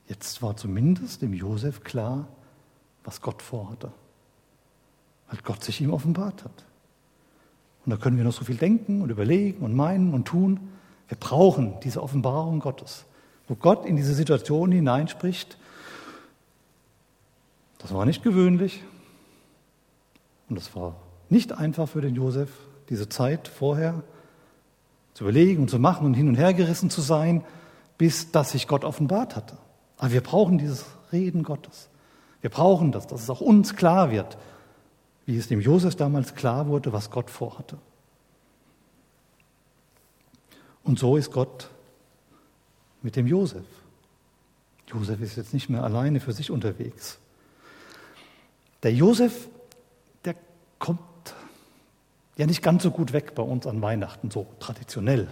Jetzt 0.07 0.41
war 0.41 0.55
zumindest 0.55 1.21
dem 1.21 1.33
Josef 1.33 1.83
klar, 1.83 2.27
was 3.03 3.21
Gott 3.21 3.41
vorhatte, 3.41 3.91
weil 5.27 5.39
Gott 5.43 5.63
sich 5.63 5.81
ihm 5.81 5.91
offenbart 5.91 6.43
hat. 6.43 6.65
Und 7.85 7.91
da 7.91 7.97
können 7.97 8.17
wir 8.17 8.23
noch 8.23 8.33
so 8.33 8.45
viel 8.45 8.55
denken 8.55 9.01
und 9.01 9.09
überlegen 9.09 9.63
und 9.63 9.75
meinen 9.75 10.13
und 10.13 10.25
tun. 10.25 10.59
Wir 11.07 11.17
brauchen 11.17 11.79
diese 11.83 12.01
Offenbarung 12.01 12.59
Gottes, 12.59 13.05
wo 13.47 13.55
Gott 13.55 13.85
in 13.85 13.95
diese 13.95 14.13
Situation 14.13 14.71
hineinspricht. 14.71 15.57
Das 17.79 17.93
war 17.93 18.05
nicht 18.05 18.23
gewöhnlich 18.23 18.83
und 20.49 20.57
das 20.57 20.75
war 20.75 20.95
nicht 21.29 21.51
einfach 21.51 21.89
für 21.89 22.01
den 22.01 22.15
Josef, 22.15 22.49
diese 22.89 23.09
Zeit 23.09 23.47
vorher 23.47 24.03
zu 25.13 25.25
überlegen 25.25 25.63
und 25.63 25.69
zu 25.69 25.79
machen 25.79 26.05
und 26.05 26.13
hin 26.13 26.27
und 26.27 26.35
her 26.35 26.53
gerissen 26.53 26.89
zu 26.89 27.01
sein, 27.01 27.43
bis 27.97 28.31
das 28.31 28.51
sich 28.51 28.67
Gott 28.67 28.83
offenbart 28.85 29.35
hatte. 29.35 29.57
Aber 29.97 30.11
wir 30.11 30.21
brauchen 30.21 30.57
dieses 30.57 30.85
Reden 31.11 31.43
Gottes. 31.43 31.89
Wir 32.41 32.49
brauchen 32.49 32.91
das, 32.91 33.07
dass 33.07 33.23
es 33.23 33.29
auch 33.29 33.41
uns 33.41 33.75
klar 33.75 34.11
wird, 34.11 34.37
wie 35.25 35.37
es 35.37 35.47
dem 35.47 35.61
Josef 35.61 35.95
damals 35.95 36.35
klar 36.35 36.67
wurde, 36.67 36.93
was 36.93 37.09
Gott 37.09 37.29
vorhatte. 37.29 37.77
Und 40.83 40.99
so 40.99 41.15
ist 41.15 41.31
Gott 41.31 41.69
mit 43.01 43.15
dem 43.15 43.27
Josef. 43.27 43.65
Josef 44.87 45.21
ist 45.21 45.37
jetzt 45.37 45.53
nicht 45.53 45.69
mehr 45.69 45.83
alleine 45.83 46.19
für 46.19 46.33
sich 46.33 46.51
unterwegs. 46.51 47.19
Der 48.83 48.93
Josef, 48.93 49.47
der 50.25 50.35
kommt 50.77 50.99
ja 52.35 52.45
nicht 52.45 52.61
ganz 52.61 52.83
so 52.83 52.91
gut 52.91 53.13
weg 53.13 53.33
bei 53.33 53.43
uns 53.43 53.65
an 53.65 53.81
Weihnachten, 53.81 54.29
so 54.29 54.45
traditionell. 54.59 55.27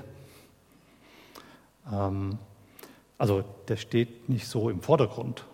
Ähm, 1.92 2.38
also 3.18 3.44
der 3.68 3.78
steht 3.78 4.30
nicht 4.30 4.48
so 4.48 4.70
im 4.70 4.82
Vordergrund. 4.82 5.46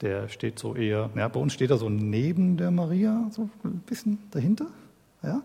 Der 0.00 0.28
steht 0.28 0.58
so 0.58 0.74
eher, 0.74 1.10
ja, 1.14 1.28
bei 1.28 1.40
uns 1.40 1.52
steht 1.52 1.70
er 1.70 1.78
so 1.78 1.88
neben 1.88 2.56
der 2.56 2.70
Maria, 2.70 3.28
so 3.30 3.48
ein 3.64 3.82
bisschen 3.86 4.18
dahinter. 4.30 4.66
Ja. 5.22 5.42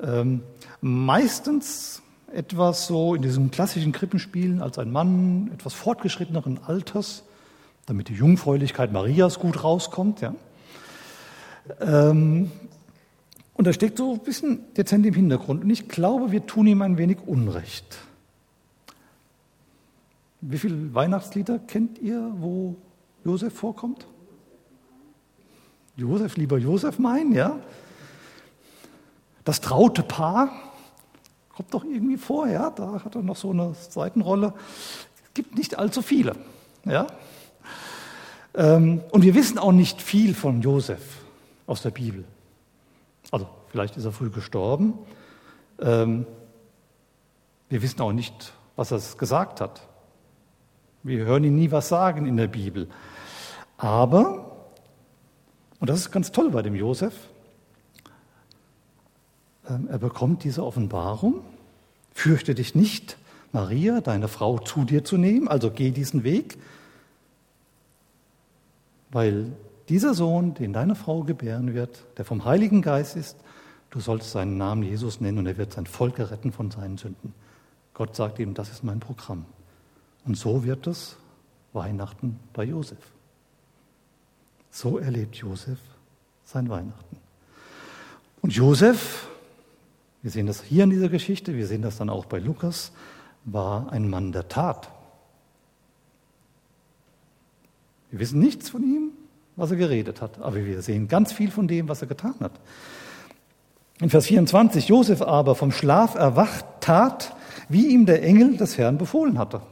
Ähm, 0.00 0.42
meistens 0.80 2.02
etwas 2.32 2.86
so 2.86 3.14
in 3.14 3.22
diesem 3.22 3.50
klassischen 3.50 3.92
Krippenspielen 3.92 4.60
als 4.60 4.78
ein 4.78 4.90
Mann 4.90 5.50
etwas 5.54 5.74
fortgeschritteneren 5.74 6.58
Alters, 6.66 7.22
damit 7.86 8.08
die 8.08 8.14
Jungfräulichkeit 8.14 8.92
Marias 8.92 9.38
gut 9.38 9.62
rauskommt. 9.62 10.20
Ja. 10.20 10.34
Ähm, 11.80 12.50
und 13.54 13.66
er 13.66 13.72
steht 13.72 13.96
so 13.96 14.14
ein 14.14 14.20
bisschen 14.20 14.74
dezent 14.74 15.06
im 15.06 15.14
Hintergrund. 15.14 15.62
Und 15.62 15.70
ich 15.70 15.88
glaube, 15.88 16.32
wir 16.32 16.44
tun 16.46 16.66
ihm 16.66 16.82
ein 16.82 16.98
wenig 16.98 17.18
Unrecht. 17.24 17.98
Wie 20.40 20.58
viele 20.58 20.92
Weihnachtslieder 20.92 21.58
kennt 21.60 21.98
ihr, 22.00 22.32
wo 22.38 22.76
Josef 23.24 23.54
vorkommt? 23.54 24.06
Josef, 25.96 26.36
lieber 26.36 26.58
Josef 26.58 26.98
mein, 26.98 27.32
ja? 27.32 27.58
Das 29.44 29.60
traute 29.60 30.02
Paar 30.02 30.50
kommt 31.54 31.72
doch 31.72 31.84
irgendwie 31.84 32.16
vor, 32.16 32.48
ja? 32.48 32.70
Da 32.70 33.02
hat 33.04 33.14
er 33.14 33.22
noch 33.22 33.36
so 33.36 33.50
eine 33.50 33.74
Seitenrolle. 33.74 34.54
Es 35.24 35.34
gibt 35.34 35.56
nicht 35.56 35.78
allzu 35.78 36.02
viele, 36.02 36.36
ja? 36.84 37.06
Ähm, 38.54 39.02
und 39.10 39.22
wir 39.22 39.34
wissen 39.34 39.58
auch 39.58 39.72
nicht 39.72 40.02
viel 40.02 40.34
von 40.34 40.62
Josef 40.62 41.00
aus 41.66 41.82
der 41.82 41.90
Bibel. 41.90 42.24
Also 43.30 43.48
vielleicht 43.68 43.96
ist 43.96 44.04
er 44.04 44.12
früh 44.12 44.30
gestorben, 44.30 44.94
Ähm, 45.80 46.26
wir 47.68 47.82
wissen 47.82 48.00
auch 48.00 48.12
nicht, 48.12 48.52
was 48.76 48.92
er 48.92 49.00
gesagt 49.18 49.60
hat. 49.60 49.88
Wir 51.02 51.24
hören 51.24 51.42
ihn 51.44 51.56
nie 51.56 51.72
was 51.72 51.88
sagen 51.88 52.26
in 52.26 52.36
der 52.36 52.46
Bibel. 52.46 52.88
Aber, 53.84 54.50
und 55.78 55.90
das 55.90 56.00
ist 56.00 56.10
ganz 56.10 56.32
toll 56.32 56.48
bei 56.48 56.62
dem 56.62 56.74
Josef, 56.74 57.12
ähm, 59.68 59.88
er 59.90 59.98
bekommt 59.98 60.42
diese 60.42 60.64
Offenbarung, 60.64 61.42
fürchte 62.14 62.54
dich 62.54 62.74
nicht, 62.74 63.18
Maria, 63.52 64.00
deine 64.00 64.28
Frau, 64.28 64.58
zu 64.58 64.86
dir 64.86 65.04
zu 65.04 65.18
nehmen, 65.18 65.48
also 65.48 65.70
geh 65.70 65.90
diesen 65.90 66.24
Weg, 66.24 66.56
weil 69.10 69.52
dieser 69.90 70.14
Sohn, 70.14 70.54
den 70.54 70.72
deine 70.72 70.94
Frau 70.94 71.22
gebären 71.22 71.74
wird, 71.74 72.04
der 72.16 72.24
vom 72.24 72.46
Heiligen 72.46 72.80
Geist 72.80 73.16
ist, 73.16 73.36
du 73.90 74.00
sollst 74.00 74.30
seinen 74.30 74.56
Namen 74.56 74.82
Jesus 74.82 75.20
nennen 75.20 75.36
und 75.36 75.46
er 75.46 75.58
wird 75.58 75.74
sein 75.74 75.84
Volk 75.84 76.18
retten 76.18 76.52
von 76.52 76.70
seinen 76.70 76.96
Sünden. 76.96 77.34
Gott 77.92 78.16
sagt 78.16 78.38
ihm, 78.38 78.54
das 78.54 78.70
ist 78.70 78.82
mein 78.82 79.00
Programm. 79.00 79.44
Und 80.24 80.38
so 80.38 80.64
wird 80.64 80.86
es 80.86 81.18
Weihnachten 81.74 82.40
bei 82.54 82.64
Josef. 82.64 83.13
So 84.74 84.98
erlebt 84.98 85.36
Josef 85.36 85.78
sein 86.44 86.68
Weihnachten. 86.68 87.16
Und 88.42 88.52
Josef, 88.56 89.28
wir 90.20 90.32
sehen 90.32 90.48
das 90.48 90.64
hier 90.64 90.82
in 90.82 90.90
dieser 90.90 91.08
Geschichte, 91.08 91.54
wir 91.54 91.68
sehen 91.68 91.80
das 91.80 91.96
dann 91.96 92.10
auch 92.10 92.24
bei 92.24 92.40
Lukas, 92.40 92.90
war 93.44 93.92
ein 93.92 94.10
Mann 94.10 94.32
der 94.32 94.48
Tat. 94.48 94.90
Wir 98.10 98.18
wissen 98.18 98.40
nichts 98.40 98.68
von 98.68 98.82
ihm, 98.82 99.10
was 99.54 99.70
er 99.70 99.76
geredet 99.76 100.20
hat, 100.20 100.40
aber 100.40 100.56
wir 100.56 100.82
sehen 100.82 101.06
ganz 101.06 101.32
viel 101.32 101.52
von 101.52 101.68
dem, 101.68 101.88
was 101.88 102.02
er 102.02 102.08
getan 102.08 102.34
hat. 102.40 102.58
In 104.00 104.10
Vers 104.10 104.26
24, 104.26 104.88
Josef 104.88 105.22
aber 105.22 105.54
vom 105.54 105.70
Schlaf 105.70 106.16
erwacht 106.16 106.64
tat, 106.80 107.36
wie 107.68 107.86
ihm 107.86 108.06
der 108.06 108.24
Engel 108.24 108.56
des 108.56 108.76
Herrn 108.76 108.98
befohlen 108.98 109.38
hatte. 109.38 109.62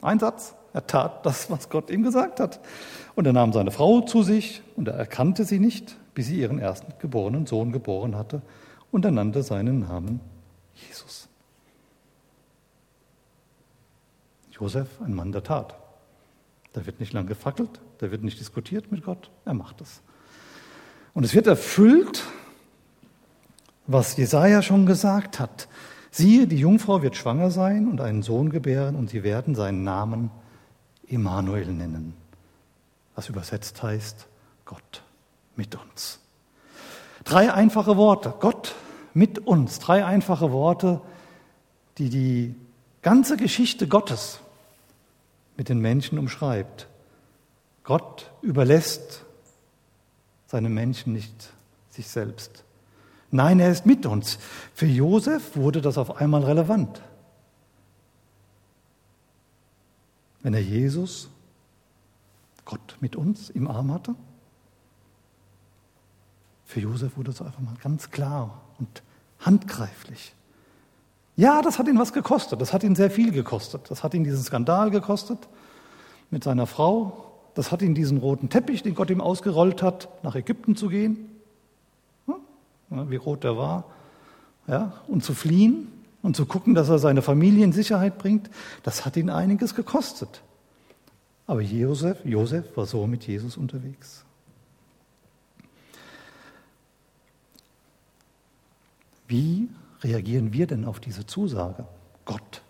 Ein 0.00 0.18
Satz, 0.18 0.54
er 0.76 0.86
tat 0.86 1.24
das, 1.24 1.50
was 1.50 1.70
Gott 1.70 1.88
ihm 1.88 2.02
gesagt 2.02 2.38
hat. 2.38 2.60
Und 3.14 3.26
er 3.26 3.32
nahm 3.32 3.54
seine 3.54 3.70
Frau 3.70 4.02
zu 4.02 4.22
sich 4.22 4.60
und 4.76 4.88
er 4.88 4.94
erkannte 4.94 5.46
sie 5.46 5.58
nicht, 5.58 5.96
bis 6.12 6.26
sie 6.26 6.38
ihren 6.38 6.58
ersten 6.58 6.92
geborenen 6.98 7.46
Sohn 7.46 7.72
geboren 7.72 8.14
hatte 8.14 8.42
und 8.90 9.06
er 9.06 9.10
nannte 9.10 9.42
seinen 9.42 9.80
Namen 9.80 10.20
Jesus. 10.74 11.28
Josef, 14.50 15.00
ein 15.00 15.14
Mann 15.14 15.32
der 15.32 15.42
Tat. 15.42 15.76
Da 16.74 16.84
wird 16.84 17.00
nicht 17.00 17.14
lang 17.14 17.26
gefackelt, 17.26 17.80
da 17.96 18.10
wird 18.10 18.22
nicht 18.22 18.38
diskutiert 18.38 18.92
mit 18.92 19.02
Gott, 19.02 19.30
er 19.46 19.54
macht 19.54 19.80
es. 19.80 20.02
Und 21.14 21.24
es 21.24 21.34
wird 21.34 21.46
erfüllt, 21.46 22.22
was 23.86 24.18
Jesaja 24.18 24.60
schon 24.60 24.84
gesagt 24.84 25.40
hat. 25.40 25.68
Siehe, 26.10 26.46
die 26.46 26.58
Jungfrau 26.58 27.00
wird 27.00 27.16
schwanger 27.16 27.50
sein 27.50 27.88
und 27.88 28.02
einen 28.02 28.22
Sohn 28.22 28.50
gebären 28.50 28.94
und 28.94 29.08
sie 29.08 29.22
werden 29.22 29.54
seinen 29.54 29.82
Namen 29.82 30.30
Immanuel 31.08 31.66
nennen, 31.66 32.14
was 33.14 33.28
übersetzt 33.28 33.82
heißt 33.82 34.26
Gott 34.64 35.02
mit 35.56 35.74
uns. 35.74 36.20
Drei 37.24 37.52
einfache 37.52 37.96
Worte, 37.96 38.34
Gott 38.40 38.74
mit 39.14 39.38
uns, 39.38 39.78
drei 39.78 40.04
einfache 40.04 40.52
Worte, 40.52 41.00
die 41.98 42.10
die 42.10 42.54
ganze 43.02 43.36
Geschichte 43.36 43.88
Gottes 43.88 44.40
mit 45.56 45.68
den 45.68 45.80
Menschen 45.80 46.18
umschreibt. 46.18 46.86
Gott 47.84 48.30
überlässt 48.42 49.24
seine 50.46 50.68
Menschen 50.68 51.12
nicht 51.12 51.50
sich 51.90 52.08
selbst. 52.08 52.64
Nein, 53.30 53.58
er 53.58 53.70
ist 53.70 53.86
mit 53.86 54.06
uns. 54.06 54.38
Für 54.74 54.86
Josef 54.86 55.56
wurde 55.56 55.80
das 55.80 55.98
auf 55.98 56.16
einmal 56.16 56.44
relevant. 56.44 57.00
Wenn 60.46 60.54
er 60.54 60.62
Jesus, 60.62 61.28
Gott 62.64 62.98
mit 63.00 63.16
uns 63.16 63.50
im 63.50 63.66
Arm 63.66 63.92
hatte, 63.92 64.14
für 66.64 66.78
Josef 66.78 67.16
wurde 67.16 67.32
es 67.32 67.42
einfach 67.42 67.58
mal 67.58 67.74
ganz 67.82 68.12
klar 68.12 68.60
und 68.78 69.02
handgreiflich. 69.40 70.36
Ja, 71.34 71.62
das 71.62 71.80
hat 71.80 71.88
ihn 71.88 71.98
was 71.98 72.12
gekostet. 72.12 72.60
Das 72.60 72.72
hat 72.72 72.84
ihn 72.84 72.94
sehr 72.94 73.10
viel 73.10 73.32
gekostet. 73.32 73.90
Das 73.90 74.04
hat 74.04 74.14
ihn 74.14 74.22
diesen 74.22 74.44
Skandal 74.44 74.92
gekostet 74.92 75.48
mit 76.30 76.44
seiner 76.44 76.68
Frau. 76.68 77.32
Das 77.54 77.72
hat 77.72 77.82
ihn 77.82 77.96
diesen 77.96 78.18
roten 78.18 78.48
Teppich, 78.48 78.84
den 78.84 78.94
Gott 78.94 79.10
ihm 79.10 79.20
ausgerollt 79.20 79.82
hat, 79.82 80.08
nach 80.22 80.36
Ägypten 80.36 80.76
zu 80.76 80.86
gehen. 80.86 81.28
Ja, 82.90 83.10
wie 83.10 83.16
rot 83.16 83.42
der 83.42 83.56
war. 83.56 83.82
Ja, 84.68 84.92
und 85.08 85.24
zu 85.24 85.34
fliehen 85.34 85.88
und 86.22 86.36
zu 86.36 86.46
gucken, 86.46 86.74
dass 86.74 86.88
er 86.88 86.98
seine 86.98 87.22
Familie 87.22 87.64
in 87.64 87.72
Sicherheit 87.72 88.18
bringt. 88.18 88.50
Das 88.82 89.04
hat 89.04 89.16
ihn 89.16 89.30
einiges 89.30 89.74
gekostet. 89.74 90.42
Aber 91.46 91.60
Josef, 91.60 92.24
Josef 92.24 92.76
war 92.76 92.86
so 92.86 93.06
mit 93.06 93.26
Jesus 93.26 93.56
unterwegs. 93.56 94.24
Wie 99.28 99.68
reagieren 100.02 100.52
wir 100.52 100.66
denn 100.66 100.84
auf 100.84 101.00
diese 101.00 101.26
Zusage? 101.26 101.86
Gott 102.24 102.62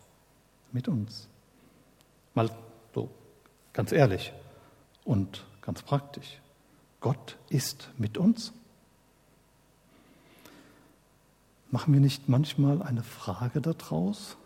mit 0.72 0.88
uns. 0.88 1.28
Mal 2.35 2.50
so 2.94 3.11
ganz 3.72 3.92
ehrlich 3.92 4.32
und 5.04 5.44
ganz 5.62 5.82
praktisch. 5.82 6.40
Gott 7.00 7.37
ist 7.48 7.90
mit 7.98 8.18
uns. 8.18 8.52
Machen 11.70 11.92
wir 11.92 12.00
nicht 12.00 12.29
manchmal 12.29 12.83
eine 12.83 13.02
Frage 13.02 13.61
daraus? 13.61 14.37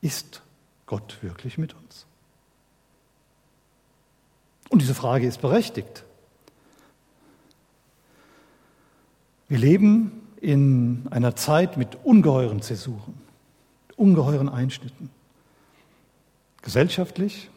Ist 0.00 0.42
Gott 0.86 1.22
wirklich 1.22 1.58
mit 1.58 1.74
uns? 1.74 2.06
Und 4.68 4.80
diese 4.82 4.94
Frage 4.94 5.26
ist 5.26 5.40
berechtigt. 5.40 6.04
Wir 9.48 9.58
leben 9.58 10.26
in 10.40 11.06
einer 11.10 11.36
Zeit 11.36 11.76
mit 11.76 11.98
ungeheuren 12.04 12.62
Zäsuren, 12.62 13.14
ungeheuren 13.96 14.48
Einschnitten. 14.48 15.10
Gesellschaftlich, 16.62 17.50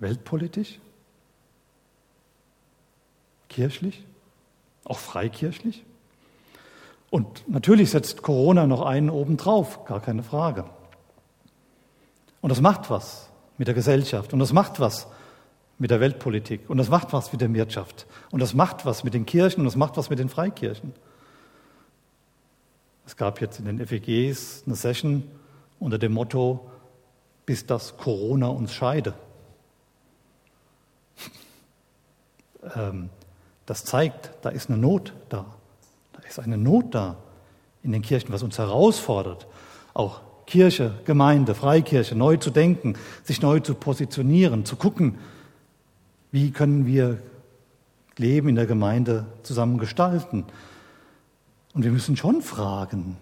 weltpolitisch, 0.00 0.80
kirchlich, 3.48 4.04
auch 4.84 4.98
freikirchlich. 4.98 5.84
Und 7.10 7.48
natürlich 7.48 7.90
setzt 7.90 8.22
Corona 8.22 8.66
noch 8.66 8.82
einen 8.82 9.10
obendrauf, 9.10 9.84
gar 9.84 10.00
keine 10.00 10.22
Frage. 10.22 10.64
Und 12.40 12.50
das 12.50 12.60
macht 12.60 12.88
was 12.88 13.28
mit 13.58 13.68
der 13.68 13.74
Gesellschaft 13.74 14.32
und 14.32 14.38
das 14.38 14.52
macht 14.52 14.80
was 14.80 15.08
mit 15.78 15.90
der 15.90 16.00
Weltpolitik 16.00 16.70
und 16.70 16.78
das 16.78 16.88
macht 16.88 17.12
was 17.12 17.32
mit 17.32 17.40
der 17.40 17.52
Wirtschaft 17.52 18.06
und 18.30 18.40
das 18.40 18.54
macht 18.54 18.86
was 18.86 19.04
mit 19.04 19.12
den 19.12 19.26
Kirchen 19.26 19.60
und 19.60 19.64
das 19.66 19.76
macht 19.76 19.96
was 19.96 20.08
mit 20.08 20.18
den 20.18 20.28
Freikirchen. 20.28 20.94
Es 23.06 23.16
gab 23.16 23.40
jetzt 23.40 23.58
in 23.58 23.64
den 23.64 23.86
FEGs 23.86 24.62
eine 24.66 24.76
Session 24.76 25.28
unter 25.80 25.98
dem 25.98 26.12
Motto, 26.12 26.70
bis 27.44 27.66
das 27.66 27.96
Corona 27.96 28.46
uns 28.48 28.72
scheide. 28.72 29.14
ähm, 32.76 33.10
das 33.66 33.84
zeigt, 33.84 34.32
da 34.42 34.50
ist 34.50 34.68
eine 34.68 34.78
Not 34.78 35.12
da. 35.28 35.46
Da 36.12 36.22
ist 36.28 36.38
eine 36.38 36.56
Not 36.56 36.94
da 36.94 37.16
in 37.82 37.92
den 37.92 38.02
Kirchen, 38.02 38.32
was 38.32 38.42
uns 38.42 38.58
herausfordert, 38.58 39.46
auch 39.94 40.20
Kirche, 40.46 40.94
Gemeinde, 41.04 41.54
Freikirche 41.54 42.14
neu 42.14 42.36
zu 42.36 42.50
denken, 42.50 42.94
sich 43.22 43.40
neu 43.40 43.60
zu 43.60 43.74
positionieren, 43.74 44.64
zu 44.64 44.76
gucken, 44.76 45.18
wie 46.32 46.50
können 46.50 46.86
wir 46.86 47.22
Leben 48.16 48.48
in 48.48 48.56
der 48.56 48.66
Gemeinde 48.66 49.26
zusammen 49.42 49.78
gestalten? 49.78 50.44
Und 51.72 51.84
wir 51.84 51.90
müssen 51.92 52.16
schon 52.16 52.42
fragen, 52.42 53.16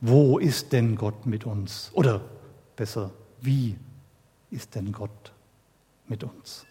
wo 0.00 0.38
ist 0.38 0.72
denn 0.72 0.96
Gott 0.96 1.26
mit 1.26 1.46
uns? 1.46 1.90
Oder 1.94 2.20
besser, 2.76 3.10
wie 3.40 3.76
ist 4.50 4.74
denn 4.74 4.92
Gott 4.92 5.32
mit 6.06 6.22
uns? 6.24 6.66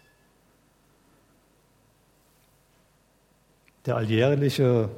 Der 3.86 3.96
alljährliche 3.96 4.88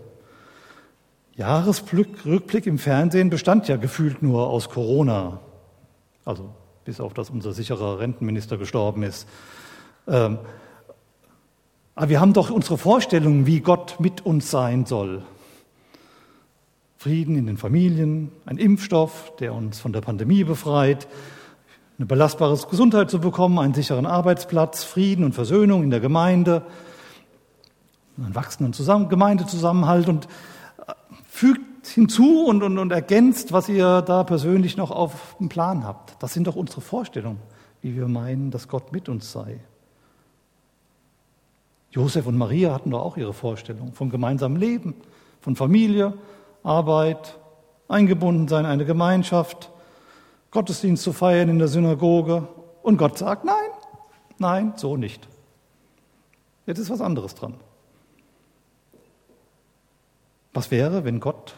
Jahresrückblick 1.35 2.67
im 2.67 2.79
Fernsehen 2.79 3.31
bestand 3.31 3.67
ja 3.67 3.77
gefühlt 3.77 4.23
nur 4.23 4.49
aus 4.49 4.69
Corona, 4.69 5.41
also 6.25 6.51
bis 6.85 7.01
auf 7.01 7.13
dass 7.13 7.29
unser 7.29 7.53
sicherer 7.53 7.99
Rentenminister 7.99 8.59
gestorben 8.59 9.03
ist. 9.03 9.27
Ähm, 10.07 10.39
aber 11.97 12.09
wir 12.11 12.21
haben 12.21 12.33
doch 12.33 12.51
unsere 12.51 12.79
Vorstellungen, 12.79 13.45
wie 13.47 13.59
Gott 13.59 13.97
mit 13.99 14.25
uns 14.25 14.53
sein 14.53 14.87
soll. 14.87 15.25
Frieden 16.97 17.37
in 17.37 17.47
den 17.47 17.57
Familien, 17.57 18.31
ein 18.45 18.57
Impfstoff, 18.57 19.33
der 19.41 19.53
uns 19.53 19.81
von 19.81 19.93
der 19.93 20.01
Pandemie 20.01 20.45
befreit, 20.45 21.09
eine 21.99 22.07
belastbare 22.07 22.57
Gesundheit 22.71 23.11
zu 23.11 23.19
bekommen, 23.19 23.59
einen 23.59 23.75
sicheren 23.75 24.07
Arbeitsplatz, 24.07 24.85
Frieden 24.85 25.25
und 25.25 25.35
Versöhnung 25.35 25.83
in 25.83 25.91
der 25.91 26.01
Gemeinde. 26.01 26.63
Einen 28.17 28.35
wachsenden 28.35 28.73
Zusammen 28.73 29.09
Gemeindezusammenhalt 29.09 30.09
und 30.09 30.27
äh, 30.87 30.93
fügt 31.27 31.87
hinzu 31.87 32.45
und, 32.47 32.63
und, 32.63 32.79
und 32.79 32.91
ergänzt, 32.91 33.53
was 33.53 33.69
ihr 33.69 34.03
da 34.03 34.25
persönlich 34.25 34.77
noch 34.77 34.91
auf 34.91 35.37
dem 35.39 35.49
Plan 35.49 35.85
habt. 35.85 36.21
Das 36.23 36.33
sind 36.33 36.47
doch 36.47 36.57
unsere 36.57 36.81
Vorstellungen, 36.81 37.41
wie 37.83 37.95
wir 37.97 38.09
meinen, 38.09 38.51
dass 38.51 38.69
Gott 38.69 38.93
mit 38.93 39.09
uns 39.09 39.31
sei. 39.31 39.61
Josef 41.91 42.27
und 42.27 42.37
Maria 42.37 42.75
hatten 42.75 42.91
doch 42.91 43.03
auch 43.03 43.17
ihre 43.17 43.33
Vorstellung 43.33 43.93
vom 43.93 44.11
gemeinsamen 44.11 44.57
Leben, 44.57 44.95
von 45.41 45.57
Familie, 45.57 46.15
Arbeit, 46.63 47.39
eingebunden 47.89 48.49
sein 48.49 48.65
in 48.65 48.71
eine 48.71 48.85
Gemeinschaft, 48.85 49.71
Gottesdienst 50.51 51.03
zu 51.03 51.13
feiern 51.13 51.49
in 51.49 51.59
der 51.59 51.69
Synagoge. 51.69 52.49
Und 52.83 52.99
Gott 52.99 53.19
sagt, 53.19 53.45
nein, 53.45 53.71
nein, 54.39 54.73
so 54.77 54.97
nicht. 54.97 55.27
Jetzt 56.67 56.79
ist 56.79 56.91
was 56.91 57.01
anderes 57.01 57.35
dran. 57.35 57.55
Was 60.57 60.71
wäre, 60.71 61.05
wenn 61.05 61.21
Gott 61.21 61.55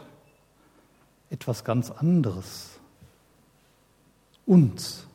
etwas 1.29 1.63
ganz 1.63 1.89
anderes 1.89 2.81
uns, 4.45 5.07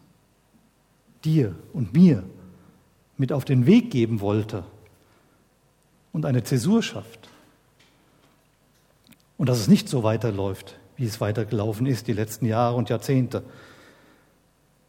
dir 1.22 1.54
und 1.74 1.92
mir 1.92 2.24
mit 3.18 3.30
auf 3.30 3.44
den 3.44 3.66
Weg 3.66 3.90
geben 3.90 4.22
wollte 4.22 4.64
und 6.14 6.24
eine 6.24 6.42
Zäsur 6.44 6.82
schafft? 6.82 7.28
Und 9.36 9.50
dass 9.50 9.58
es 9.58 9.68
nicht 9.68 9.90
so 9.90 10.02
weiterläuft, 10.02 10.78
wie 10.96 11.04
es 11.04 11.20
weitergelaufen 11.20 11.84
ist 11.84 12.06
die 12.06 12.14
letzten 12.14 12.46
Jahre 12.46 12.76
und 12.76 12.88
Jahrzehnte. 12.88 13.44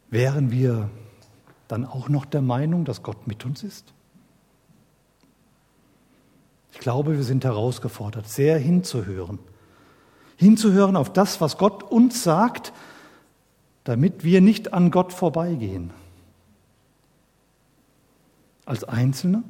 Wären 0.08 0.50
wir 0.50 0.88
dann 1.68 1.84
auch 1.84 2.08
noch 2.08 2.24
der 2.24 2.40
Meinung, 2.40 2.86
dass 2.86 3.02
Gott 3.02 3.26
mit 3.26 3.44
uns 3.44 3.62
ist? 3.62 3.92
Ich 6.76 6.80
glaube, 6.80 7.16
wir 7.16 7.24
sind 7.24 7.42
herausgefordert, 7.42 8.28
sehr 8.28 8.58
hinzuhören. 8.58 9.38
Hinzuhören 10.36 10.94
auf 10.94 11.10
das, 11.10 11.40
was 11.40 11.56
Gott 11.56 11.82
uns 11.82 12.22
sagt, 12.22 12.74
damit 13.84 14.24
wir 14.24 14.42
nicht 14.42 14.74
an 14.74 14.90
Gott 14.90 15.14
vorbeigehen. 15.14 15.90
Als 18.66 18.84
Einzelne, 18.84 19.42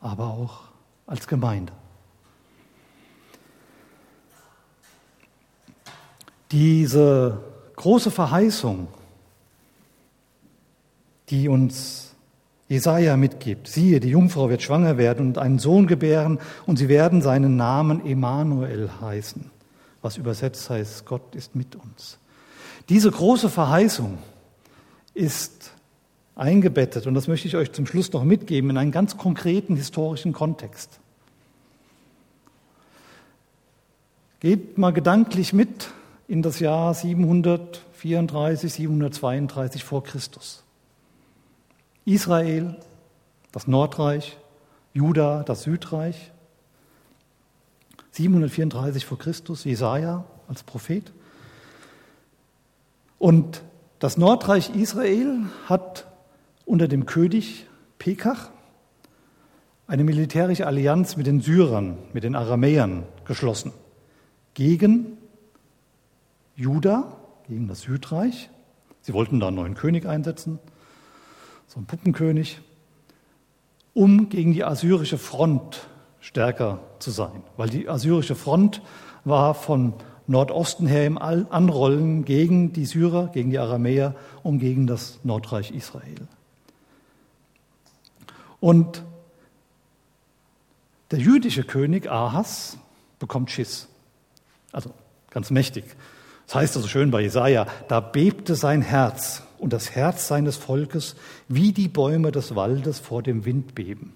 aber 0.00 0.28
auch 0.28 0.62
als 1.06 1.26
Gemeinde. 1.28 1.74
Diese 6.50 7.38
große 7.76 8.10
Verheißung, 8.10 8.88
die 11.28 11.48
uns 11.48 12.13
Jesaja 12.68 13.16
mitgibt. 13.16 13.68
Siehe, 13.68 14.00
die 14.00 14.08
Jungfrau 14.08 14.48
wird 14.48 14.62
schwanger 14.62 14.96
werden 14.96 15.26
und 15.26 15.38
einen 15.38 15.58
Sohn 15.58 15.86
gebären 15.86 16.38
und 16.66 16.78
sie 16.78 16.88
werden 16.88 17.20
seinen 17.20 17.56
Namen 17.56 18.04
Emanuel 18.06 18.90
heißen, 19.00 19.50
was 20.02 20.16
übersetzt 20.16 20.70
heißt, 20.70 21.04
Gott 21.04 21.34
ist 21.34 21.54
mit 21.54 21.76
uns. 21.76 22.18
Diese 22.88 23.10
große 23.10 23.50
Verheißung 23.50 24.18
ist 25.12 25.72
eingebettet, 26.36 27.06
und 27.06 27.14
das 27.14 27.28
möchte 27.28 27.48
ich 27.48 27.56
euch 27.56 27.72
zum 27.72 27.86
Schluss 27.86 28.12
noch 28.12 28.24
mitgeben, 28.24 28.70
in 28.70 28.78
einen 28.78 28.92
ganz 28.92 29.16
konkreten 29.16 29.76
historischen 29.76 30.32
Kontext. 30.32 30.98
Geht 34.40 34.76
mal 34.76 34.92
gedanklich 34.92 35.52
mit 35.52 35.88
in 36.28 36.42
das 36.42 36.60
Jahr 36.60 36.92
734, 36.92 38.72
732 38.72 39.84
vor 39.84 40.02
Christus. 40.02 40.63
Israel, 42.04 42.76
das 43.52 43.66
Nordreich, 43.66 44.36
Juda, 44.92 45.42
das 45.42 45.62
Südreich. 45.62 46.32
734 48.12 49.06
vor 49.06 49.18
Christus, 49.18 49.64
Jesaja 49.64 50.24
als 50.46 50.62
Prophet. 50.62 51.12
Und 53.18 53.62
das 53.98 54.16
Nordreich 54.16 54.74
Israel 54.76 55.46
hat 55.66 56.06
unter 56.66 56.88
dem 56.88 57.06
König 57.06 57.66
Pekach 57.98 58.50
eine 59.86 60.04
militärische 60.04 60.66
Allianz 60.66 61.16
mit 61.16 61.26
den 61.26 61.40
Syrern, 61.40 61.98
mit 62.12 62.24
den 62.24 62.36
Aramäern 62.36 63.04
geschlossen. 63.24 63.72
Gegen 64.52 65.18
Juda, 66.54 67.16
gegen 67.48 67.66
das 67.66 67.80
Südreich. 67.80 68.50
Sie 69.00 69.12
wollten 69.12 69.40
da 69.40 69.48
einen 69.48 69.56
neuen 69.56 69.74
König 69.74 70.06
einsetzen 70.06 70.58
so 71.66 71.80
ein 71.80 71.86
Puppenkönig, 71.86 72.60
um 73.94 74.28
gegen 74.28 74.52
die 74.52 74.64
assyrische 74.64 75.18
Front 75.18 75.86
stärker 76.20 76.80
zu 76.98 77.10
sein. 77.10 77.42
Weil 77.56 77.68
die 77.68 77.88
assyrische 77.88 78.34
Front 78.34 78.82
war 79.24 79.54
von 79.54 79.94
Nordosten 80.26 80.86
her 80.86 81.06
im 81.06 81.18
Anrollen 81.18 82.24
gegen 82.24 82.72
die 82.72 82.86
Syrer, 82.86 83.28
gegen 83.28 83.50
die 83.50 83.58
Aramäer 83.58 84.14
und 84.42 84.58
gegen 84.58 84.86
das 84.86 85.20
Nordreich 85.22 85.70
Israel. 85.70 86.26
Und 88.60 89.02
der 91.10 91.18
jüdische 91.18 91.64
König 91.64 92.10
Ahas 92.10 92.78
bekommt 93.18 93.50
Schiss, 93.50 93.88
also 94.72 94.90
ganz 95.30 95.50
mächtig. 95.50 95.84
Das 96.46 96.56
heißt 96.56 96.76
also 96.76 96.88
schön 96.88 97.10
bei 97.10 97.20
Jesaja, 97.20 97.66
da 97.88 98.00
bebte 98.00 98.54
sein 98.54 98.82
Herz 98.82 99.43
und 99.64 99.72
das 99.72 99.92
Herz 99.92 100.28
seines 100.28 100.58
Volkes 100.58 101.16
wie 101.48 101.72
die 101.72 101.88
Bäume 101.88 102.30
des 102.30 102.54
Waldes 102.54 102.98
vor 102.98 103.22
dem 103.22 103.46
Wind 103.46 103.74
beben. 103.74 104.12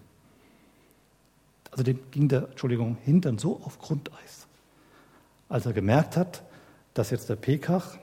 Also 1.71 1.85
dem 1.85 1.99
ging 2.11 2.29
der, 2.29 2.51
Entschuldigung, 2.51 2.99
Hintern 3.07 3.39
so 3.39 3.59
auf 3.65 3.79
Grundeis, 3.79 4.47
als 5.49 5.65
er 5.65 5.73
gemerkt 5.73 6.19
hat, 6.19 6.43
dass 6.93 7.09
jetzt 7.09 7.31
der 7.31 7.37
Pekach, 7.37 7.97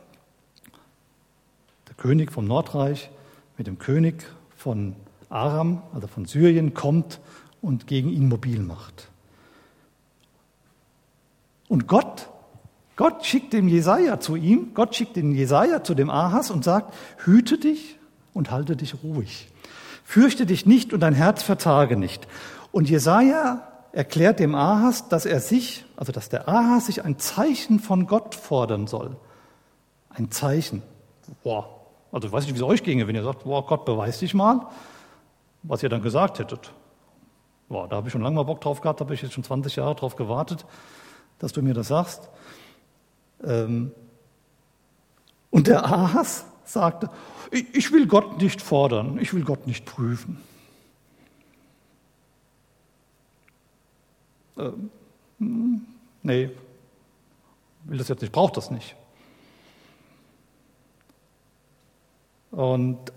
der 1.88 1.94
König 1.98 2.32
vom 2.32 2.48
Nordreich, 2.48 3.12
mit 3.60 3.68
dem 3.68 3.78
König 3.78 4.26
von 4.58 4.96
Aram, 5.30 5.84
also 5.94 6.08
von 6.08 6.26
Syrien, 6.26 6.74
kommt 6.74 7.20
und 7.62 7.86
gegen 7.86 8.10
ihn 8.10 8.28
mobil 8.28 8.60
macht. 8.60 9.10
Und 11.68 11.86
Gott 11.86 12.28
Gott 12.96 13.26
schickt 13.26 13.54
den 13.54 13.68
Jesaja 13.68 14.20
zu 14.20 14.36
ihm, 14.36 14.74
Gott 14.74 14.96
schickt 14.96 15.16
den 15.16 15.34
Jesaja 15.34 15.84
zu 15.84 15.96
dem 15.96 16.10
Ahas 16.10 16.50
und 16.50 16.64
sagt: 16.64 16.94
Hüte 17.26 17.58
dich 17.58 17.98
und 18.34 18.52
halte 18.52 18.76
dich 18.76 19.04
ruhig. 19.04 19.50
Fürchte 20.04 20.46
dich 20.46 20.66
nicht 20.66 20.94
und 20.94 21.00
dein 21.00 21.14
Herz 21.14 21.44
vertage 21.44 21.98
nicht. 21.98 22.28
Und 22.72 22.90
Jesaja 22.90 23.68
erklärt 23.92 24.40
dem 24.40 24.56
Ahas, 24.56 25.10
dass 25.10 25.26
er 25.26 25.40
sich, 25.40 25.86
also 25.96 26.12
dass 26.12 26.30
der 26.30 26.48
Ahas 26.48 26.86
sich 26.86 27.04
ein 27.04 27.18
Zeichen 27.18 27.80
von 27.80 28.08
Gott 28.08 28.36
fordern 28.36 28.88
soll. 28.88 29.16
Ein 30.10 30.32
Zeichen. 30.32 30.84
Boah. 31.44 31.70
Also 32.12 32.28
ich 32.28 32.34
weiß 32.34 32.46
nicht, 32.46 32.54
wie 32.54 32.60
es 32.60 32.64
euch 32.64 32.84
ginge, 32.84 33.08
wenn 33.08 33.16
ihr 33.16 33.24
sagt, 33.24 33.44
boah, 33.44 33.66
Gott, 33.66 33.84
beweis 33.84 34.20
dich 34.20 34.34
mal, 34.34 34.68
was 35.64 35.84
ihr 35.84 35.90
dann 35.90 36.02
gesagt 36.02 36.40
hättet. 36.40 36.72
Boah, 37.68 37.88
da 37.88 37.98
habe 37.98 38.08
ich 38.08 38.12
schon 38.12 38.22
lange 38.22 38.36
mal 38.36 38.44
Bock 38.44 38.62
drauf 38.62 38.80
gehabt, 38.80 39.02
habe 39.02 39.14
ich 39.14 39.22
jetzt 39.22 39.34
schon 39.34 39.44
20 39.44 39.76
Jahre 39.76 39.96
drauf 39.96 40.16
gewartet, 40.16 40.66
dass 41.40 41.52
du 41.52 41.62
mir 41.62 41.74
das 41.74 41.88
sagst. 41.88 42.30
Ähm, 43.46 43.92
und 45.52 45.68
der 45.68 45.86
Ahas 45.86 46.46
sagte, 46.66 47.10
ich 47.52 47.92
will 47.92 48.08
Gott 48.08 48.42
nicht 48.42 48.62
fordern, 48.62 49.20
ich 49.20 49.34
will 49.34 49.44
Gott 49.44 49.68
nicht 49.68 49.86
prüfen. 49.86 50.38
Ähm, 54.58 54.90
nee, 56.24 56.50
will 57.84 57.98
das 57.98 58.08
jetzt 58.08 58.22
nicht, 58.22 58.32
braucht 58.32 58.58
das 58.58 58.72
nicht. 58.72 58.96
Und 62.52 63.12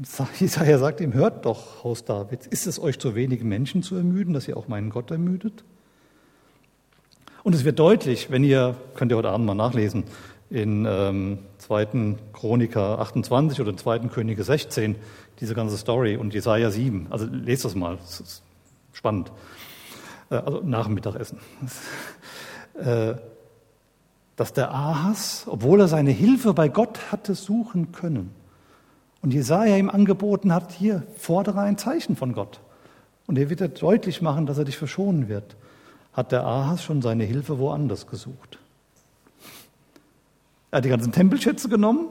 Jesaja 0.38 0.78
sagt 0.78 1.00
ihm: 1.00 1.12
Hört 1.12 1.44
doch, 1.44 1.84
Haus 1.84 2.04
Davids, 2.04 2.46
ist 2.46 2.66
es 2.66 2.80
euch 2.80 2.98
zu 2.98 3.14
wenig 3.14 3.42
Menschen 3.42 3.82
zu 3.82 3.96
ermüden, 3.96 4.32
dass 4.32 4.48
ihr 4.48 4.56
auch 4.56 4.68
meinen 4.68 4.90
Gott 4.90 5.10
ermüdet? 5.10 5.64
Und 7.42 7.54
es 7.54 7.64
wird 7.64 7.78
deutlich, 7.78 8.30
wenn 8.30 8.44
ihr, 8.44 8.76
könnt 8.94 9.12
ihr 9.12 9.16
heute 9.16 9.30
Abend 9.30 9.46
mal 9.46 9.54
nachlesen, 9.54 10.04
in 10.50 10.84
ähm, 10.88 11.38
2. 11.58 12.16
Chroniker 12.32 12.98
28 12.98 13.60
oder 13.60 13.76
2. 13.76 14.00
Könige 14.08 14.42
16, 14.42 14.96
diese 15.40 15.54
ganze 15.54 15.78
Story 15.78 16.16
und 16.16 16.34
Jesaja 16.34 16.70
7. 16.70 17.06
Also 17.10 17.26
lest 17.30 17.64
das 17.64 17.74
mal, 17.74 17.96
das 17.96 18.20
ist 18.20 18.42
spannend. 18.92 19.32
Äh, 20.30 20.36
also 20.36 20.60
nach 20.64 20.86
dem 20.86 20.94
Mittagessen. 20.94 21.38
äh, 22.74 23.14
dass 24.36 24.52
der 24.52 24.72
Ahas, 24.72 25.44
obwohl 25.46 25.80
er 25.80 25.88
seine 25.88 26.10
Hilfe 26.10 26.52
bei 26.52 26.68
Gott 26.68 27.12
hatte 27.12 27.34
suchen 27.34 27.92
können, 27.92 28.34
und 29.22 29.34
Jesaja 29.34 29.76
ihm 29.76 29.90
angeboten 29.90 30.54
hat, 30.54 30.72
hier, 30.72 31.02
fordere 31.18 31.60
ein 31.60 31.76
Zeichen 31.76 32.16
von 32.16 32.32
Gott. 32.32 32.60
Und 33.26 33.36
er 33.36 33.50
wird 33.50 33.82
deutlich 33.82 34.22
machen, 34.22 34.46
dass 34.46 34.56
er 34.56 34.64
dich 34.64 34.78
verschonen 34.78 35.28
wird 35.28 35.56
hat 36.12 36.32
der 36.32 36.44
Ahas 36.44 36.82
schon 36.82 37.02
seine 37.02 37.24
Hilfe 37.24 37.58
woanders 37.58 38.06
gesucht. 38.06 38.58
Er 40.70 40.78
hat 40.78 40.84
die 40.84 40.88
ganzen 40.88 41.12
Tempelschätze 41.12 41.68
genommen 41.68 42.08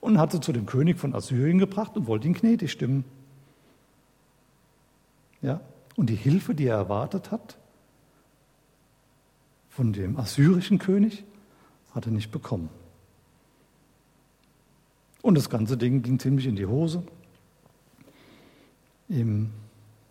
und 0.00 0.18
hat 0.18 0.32
sie 0.32 0.40
zu 0.40 0.52
dem 0.52 0.66
König 0.66 0.98
von 0.98 1.14
Assyrien 1.14 1.58
gebracht 1.58 1.96
und 1.96 2.06
wollte 2.06 2.26
ihn 2.26 2.34
gnädig 2.34 2.72
stimmen. 2.72 3.04
Ja, 5.42 5.60
Und 5.96 6.10
die 6.10 6.16
Hilfe, 6.16 6.54
die 6.54 6.66
er 6.66 6.76
erwartet 6.76 7.30
hat, 7.30 7.56
von 9.70 9.92
dem 9.92 10.18
assyrischen 10.18 10.78
König, 10.78 11.24
hat 11.94 12.06
er 12.06 12.12
nicht 12.12 12.30
bekommen. 12.30 12.68
Und 15.22 15.34
das 15.34 15.50
ganze 15.50 15.76
Ding 15.76 16.02
ging 16.02 16.18
ziemlich 16.18 16.46
in 16.46 16.56
die 16.56 16.66
Hose. 16.66 17.02
Im, 19.08 19.50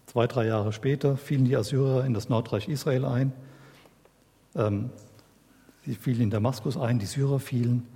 zwei, 0.09 0.25
drei 0.25 0.47
Jahre 0.47 0.73
später 0.73 1.17
fielen 1.17 1.45
die 1.45 1.55
Assyrer 1.55 2.03
in 2.03 2.15
das 2.15 2.29
Nordreich 2.29 2.67
Israel 2.67 3.05
ein. 3.05 3.31
Ähm, 4.55 4.89
sie 5.85 5.93
fielen 5.93 6.21
in 6.21 6.29
Damaskus 6.31 6.77
ein, 6.77 6.97
die 6.97 7.05
Syrer 7.05 7.39
fielen. 7.39 7.87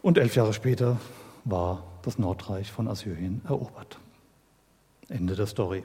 Und 0.00 0.16
elf 0.16 0.36
Jahre 0.36 0.52
später 0.52 0.98
war 1.44 1.82
das 2.02 2.18
Nordreich 2.18 2.70
von 2.70 2.86
Assyrien 2.86 3.42
erobert. 3.48 3.98
Ende 5.08 5.34
der 5.34 5.46
Story. 5.46 5.82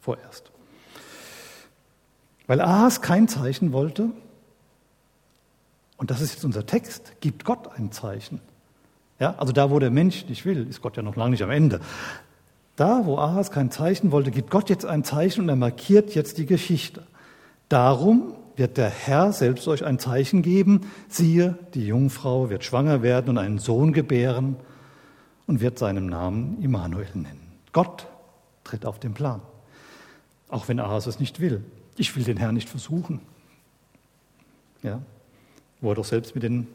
Vorerst. 0.00 0.52
Weil 2.46 2.60
Ahas 2.60 3.00
kein 3.00 3.26
Zeichen 3.26 3.72
wollte, 3.72 4.10
und 5.96 6.10
das 6.12 6.20
ist 6.20 6.34
jetzt 6.34 6.44
unser 6.44 6.64
Text, 6.64 7.20
gibt 7.20 7.44
Gott 7.44 7.68
ein 7.76 7.90
Zeichen. 7.90 8.40
Ja, 9.18 9.34
also 9.36 9.52
da, 9.52 9.70
wo 9.70 9.80
der 9.80 9.90
Mensch 9.90 10.26
nicht 10.26 10.44
will, 10.44 10.68
ist 10.68 10.80
Gott 10.80 10.96
ja 10.96 11.02
noch 11.02 11.16
lange 11.16 11.30
nicht 11.30 11.42
am 11.42 11.50
Ende. 11.50 11.80
Da, 12.76 13.06
wo 13.06 13.18
Ahas 13.18 13.50
kein 13.50 13.70
Zeichen 13.70 14.10
wollte, 14.10 14.30
gibt 14.30 14.50
Gott 14.50 14.68
jetzt 14.68 14.84
ein 14.84 15.04
Zeichen 15.04 15.42
und 15.42 15.48
er 15.48 15.56
markiert 15.56 16.14
jetzt 16.14 16.38
die 16.38 16.46
Geschichte. 16.46 17.06
Darum 17.68 18.34
wird 18.56 18.76
der 18.76 18.90
Herr 18.90 19.32
selbst 19.32 19.66
euch 19.68 19.84
ein 19.84 19.98
Zeichen 19.98 20.42
geben. 20.42 20.82
Siehe, 21.08 21.58
die 21.74 21.86
Jungfrau 21.86 22.50
wird 22.50 22.64
schwanger 22.64 23.02
werden 23.02 23.30
und 23.30 23.38
einen 23.38 23.58
Sohn 23.58 23.92
gebären 23.92 24.56
und 25.46 25.60
wird 25.60 25.78
seinen 25.78 26.06
Namen 26.06 26.60
Immanuel 26.62 27.06
nennen. 27.14 27.52
Gott 27.72 28.06
tritt 28.64 28.86
auf 28.86 28.98
den 28.98 29.14
Plan. 29.14 29.40
Auch 30.48 30.68
wenn 30.68 30.80
Ahas 30.80 31.06
es 31.06 31.20
nicht 31.20 31.40
will. 31.40 31.64
Ich 31.96 32.14
will 32.16 32.24
den 32.24 32.36
Herrn 32.36 32.54
nicht 32.54 32.68
versuchen. 32.68 33.20
Ja, 34.82 35.00
wo 35.80 35.90
er 35.90 35.94
doch 35.94 36.04
selbst 36.04 36.34
mit 36.34 36.42
den 36.42 36.66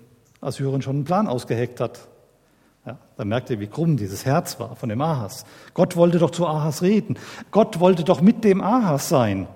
Assyrern 0.41 0.81
schon 0.81 0.97
einen 0.97 1.05
Plan 1.05 1.27
ausgeheckt 1.27 1.79
hat. 1.79 2.07
Ja, 2.89 2.97
da 3.17 3.23
merkt 3.23 3.51
ihr, 3.51 3.59
wie 3.59 3.67
krumm 3.67 3.97
dieses 3.97 4.25
Herz 4.25 4.59
war 4.59 4.75
von 4.75 4.89
dem 4.89 4.99
Ahas. 4.99 5.45
Gott 5.75 5.95
wollte 5.95 6.17
doch 6.17 6.31
zu 6.31 6.47
Ahas 6.47 6.81
reden. 6.81 7.19
Gott 7.51 7.79
wollte 7.79 8.03
doch 8.03 8.19
mit 8.19 8.43
dem 8.43 8.61
Ahas 8.61 9.09
sein. 9.09 9.47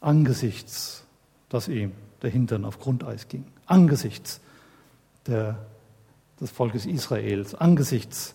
Angesichts, 0.00 1.04
dass 1.48 1.68
ihm 1.68 1.92
der 2.22 2.30
Hintern 2.30 2.64
auf 2.64 2.80
Grundeis 2.80 3.28
ging. 3.28 3.44
Angesichts 3.66 4.40
der, 5.28 5.64
des 6.40 6.50
Volkes 6.50 6.86
Israels. 6.86 7.54
Angesichts 7.54 8.34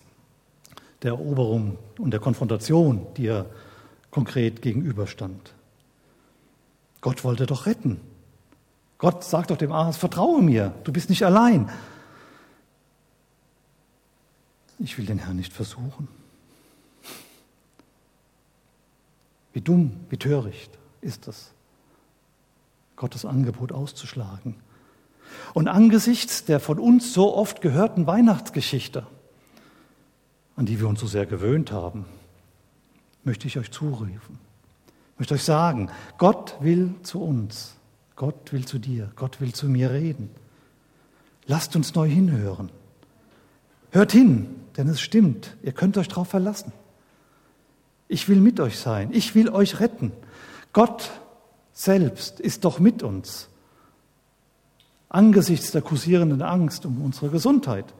der 1.02 1.10
Eroberung 1.10 1.76
und 1.98 2.10
der 2.10 2.20
Konfrontation, 2.20 3.06
die 3.18 3.26
er 3.26 3.44
konkret 4.10 4.62
gegenüberstand. 4.62 5.52
Gott 7.02 7.22
wollte 7.22 7.44
doch 7.44 7.66
retten. 7.66 8.00
Gott 8.98 9.24
sagt 9.24 9.50
doch 9.50 9.58
dem 9.58 9.72
Ahas, 9.72 9.96
vertraue 9.96 10.42
mir, 10.42 10.74
du 10.84 10.92
bist 10.92 11.10
nicht 11.10 11.24
allein. 11.24 11.70
Ich 14.78 14.98
will 14.98 15.06
den 15.06 15.18
Herrn 15.18 15.36
nicht 15.36 15.52
versuchen. 15.52 16.08
Wie 19.52 19.60
dumm, 19.60 19.92
wie 20.10 20.18
töricht 20.18 20.70
ist 21.00 21.28
es, 21.28 21.52
Gottes 22.96 23.24
Angebot 23.24 23.72
auszuschlagen. 23.72 24.56
Und 25.54 25.68
angesichts 25.68 26.44
der 26.44 26.60
von 26.60 26.78
uns 26.78 27.12
so 27.12 27.34
oft 27.34 27.60
gehörten 27.60 28.06
Weihnachtsgeschichte, 28.06 29.06
an 30.56 30.66
die 30.66 30.80
wir 30.80 30.88
uns 30.88 31.00
so 31.00 31.06
sehr 31.06 31.26
gewöhnt 31.26 31.72
haben, 31.72 32.04
möchte 33.24 33.46
ich 33.46 33.58
euch 33.58 33.70
zurufen, 33.70 34.38
möchte 35.18 35.34
euch 35.34 35.44
sagen, 35.44 35.90
Gott 36.18 36.56
will 36.60 36.94
zu 37.02 37.22
uns. 37.22 37.76
Gott 38.16 38.52
will 38.52 38.64
zu 38.64 38.78
dir, 38.78 39.12
Gott 39.14 39.40
will 39.40 39.52
zu 39.52 39.68
mir 39.68 39.90
reden. 39.90 40.30
Lasst 41.46 41.76
uns 41.76 41.94
neu 41.94 42.08
hinhören. 42.08 42.70
Hört 43.90 44.12
hin, 44.12 44.48
denn 44.76 44.88
es 44.88 45.00
stimmt, 45.00 45.56
ihr 45.62 45.72
könnt 45.72 45.96
euch 45.98 46.08
darauf 46.08 46.28
verlassen. 46.28 46.72
Ich 48.08 48.28
will 48.28 48.40
mit 48.40 48.58
euch 48.58 48.78
sein, 48.78 49.10
ich 49.12 49.34
will 49.34 49.50
euch 49.50 49.80
retten. 49.80 50.12
Gott 50.72 51.10
selbst 51.72 52.40
ist 52.40 52.64
doch 52.64 52.78
mit 52.78 53.02
uns. 53.02 53.48
Angesichts 55.08 55.70
der 55.70 55.82
kursierenden 55.82 56.42
Angst 56.42 56.86
um 56.86 57.02
unsere 57.02 57.30
Gesundheit. 57.30 57.94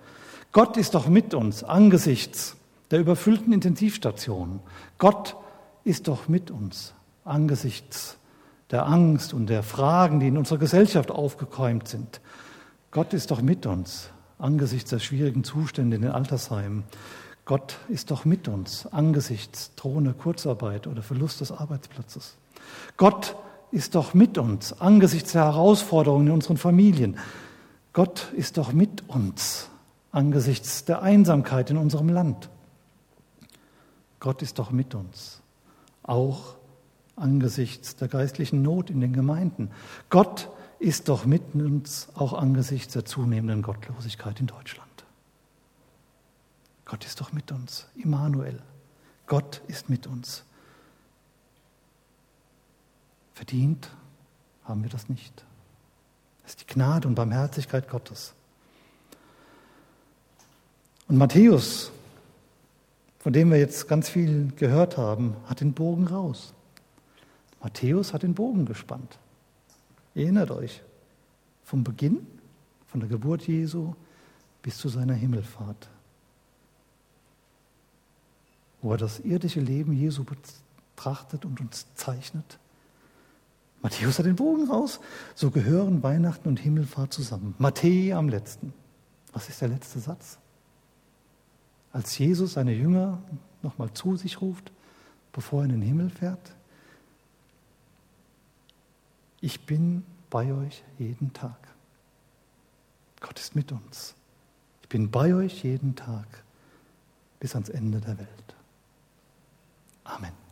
Gott 0.52 0.76
ist 0.76 0.94
doch 0.94 1.09
mit 1.09 1.35
uns 1.35 1.62
angesichts 1.62 2.57
der 2.90 3.00
überfüllten 3.00 3.52
Intensivstationen. 3.52 4.61
Gott 4.98 5.37
ist 5.85 6.09
doch 6.09 6.29
mit 6.29 6.50
uns 6.50 6.94
angesichts 7.24 8.16
der 8.70 8.87
Angst 8.87 9.33
und 9.33 9.46
der 9.46 9.62
Fragen, 9.62 10.20
die 10.20 10.29
in 10.29 10.38
unserer 10.38 10.59
Gesellschaft 10.59 11.11
aufgekäumt 11.11 11.88
sind. 11.88 12.20
Gott 12.90 13.12
ist 13.12 13.31
doch 13.31 13.42
mit 13.42 13.66
uns 13.66 14.11
angesichts 14.38 14.90
der 14.90 14.98
schwierigen 14.98 15.44
Zustände 15.44 15.96
in 15.96 16.02
den 16.02 16.11
Altersheimen. 16.11 16.85
Gott 17.44 17.79
ist 17.88 18.11
doch 18.11 18.24
mit 18.24 18.48
uns 18.48 18.87
angesichts 18.87 19.72
drohender 19.76 20.12
Kurzarbeit 20.12 20.87
oder 20.87 21.02
Verlust 21.02 21.40
des 21.40 21.52
Arbeitsplatzes. 21.52 22.37
Gott 22.96 23.37
ist 23.70 23.94
doch 23.94 24.14
mit 24.14 24.37
uns 24.38 24.81
angesichts 24.81 25.33
der 25.33 25.44
Herausforderungen 25.44 26.26
in 26.26 26.33
unseren 26.33 26.57
Familien. 26.57 27.18
Gott 27.92 28.33
ist 28.35 28.59
doch 28.59 28.72
mit 28.72 29.09
uns 29.09 29.68
angesichts 30.11 30.85
der 30.85 31.02
Einsamkeit 31.02 31.70
in 31.70 31.76
unserem 31.76 32.09
Land. 32.09 32.48
Gott 34.18 34.42
ist 34.42 34.59
doch 34.59 34.70
mit 34.70 34.94
uns, 34.94 35.40
auch 36.02 36.57
angesichts 37.16 37.96
der 37.96 38.09
geistlichen 38.09 38.62
Not 38.62 38.90
in 38.90 39.00
den 39.00 39.12
Gemeinden. 39.12 39.70
Gott 40.11 40.48
ist 40.79 41.09
doch 41.09 41.24
mit 41.24 41.55
uns 41.55 42.09
auch 42.14 42.35
angesichts 42.35 42.92
der 42.92 43.05
zunehmenden 43.05 43.62
Gottlosigkeit 43.62 44.38
in 44.40 44.46
Deutschland. 44.46 44.87
Gott 46.85 47.05
ist 47.05 47.20
doch 47.20 47.33
mit 47.33 47.50
uns, 47.50 47.87
Immanuel. 47.96 48.62
Gott 49.26 49.61
ist 49.66 49.88
mit 49.88 50.07
uns. 50.07 50.44
Verdient 53.35 53.90
haben 54.64 54.83
wir 54.83 54.90
das 54.90 55.09
nicht. 55.09 55.44
Das 56.42 56.52
ist 56.52 56.61
die 56.61 56.74
Gnade 56.74 57.09
und 57.09 57.16
Barmherzigkeit 57.16 57.88
Gottes. 57.88 58.35
Und 61.09 61.18
Matthäus, 61.18 61.90
von 63.18 63.33
dem 63.33 63.50
wir 63.50 63.59
jetzt 63.59 63.88
ganz 63.88 64.09
viel 64.09 64.52
gehört 64.57 64.96
haben, 64.96 65.37
hat 65.46 65.61
den 65.61 65.72
Bogen 65.72 66.07
raus. 66.07 66.52
Matthäus 67.66 68.12
hat 68.12 68.22
den 68.22 68.35
Bogen 68.35 68.64
gespannt. 68.64 69.18
Erinnert 70.14 70.52
euch, 70.52 70.83
vom 71.64 71.83
Beginn, 71.83 72.24
von 72.87 73.00
der 73.00 73.09
Geburt 73.09 73.42
Jesu 73.48 73.94
bis 74.62 74.79
zu 74.79 74.88
seiner 74.88 75.14
Himmelfahrt, 75.14 75.88
wo 78.81 78.92
er 78.92 78.98
das 78.98 79.18
irdische 79.18 79.59
Leben 79.59 79.92
Jesu 79.94 80.22
betrachtet 80.22 81.44
und 81.44 81.61
uns 81.61 81.87
zeichnet. 81.96 82.61
Matthäus 83.83 84.20
hat 84.20 84.26
den 84.26 84.37
Bogen 84.37 84.70
raus. 84.70 85.00
So 85.35 85.50
gehören 85.50 86.05
Weihnachten 86.05 86.48
und 86.48 86.61
Himmelfahrt 86.61 87.12
zusammen. 87.12 87.57
Matthäus 87.59 88.16
am 88.16 88.29
letzten. 88.29 88.72
Was 89.33 89.48
ist 89.48 89.61
der 89.61 89.70
letzte 89.70 89.98
Satz? 89.98 90.38
Als 91.90 92.16
Jesus 92.16 92.52
seine 92.52 92.74
Jünger 92.74 93.20
nochmal 93.62 93.92
zu 93.92 94.14
sich 94.14 94.40
ruft, 94.40 94.70
bevor 95.33 95.62
er 95.62 95.64
in 95.64 95.72
den 95.72 95.83
Himmel 95.83 96.11
fährt, 96.11 96.52
ich 99.40 99.66
bin 99.66 100.05
bei 100.31 100.53
euch 100.53 100.83
jeden 100.99 101.33
Tag. 101.33 101.57
Gott 103.20 103.38
ist 103.38 103.55
mit 103.55 103.72
uns. 103.72 104.14
Ich 104.83 104.88
bin 104.88 105.11
bei 105.11 105.35
euch 105.35 105.64
jeden 105.64 105.96
Tag 105.96 106.44
bis 107.40 107.55
ans 107.55 107.68
Ende 107.68 108.01
der 108.01 108.18
Welt. 108.18 108.57
Amen. 110.05 110.46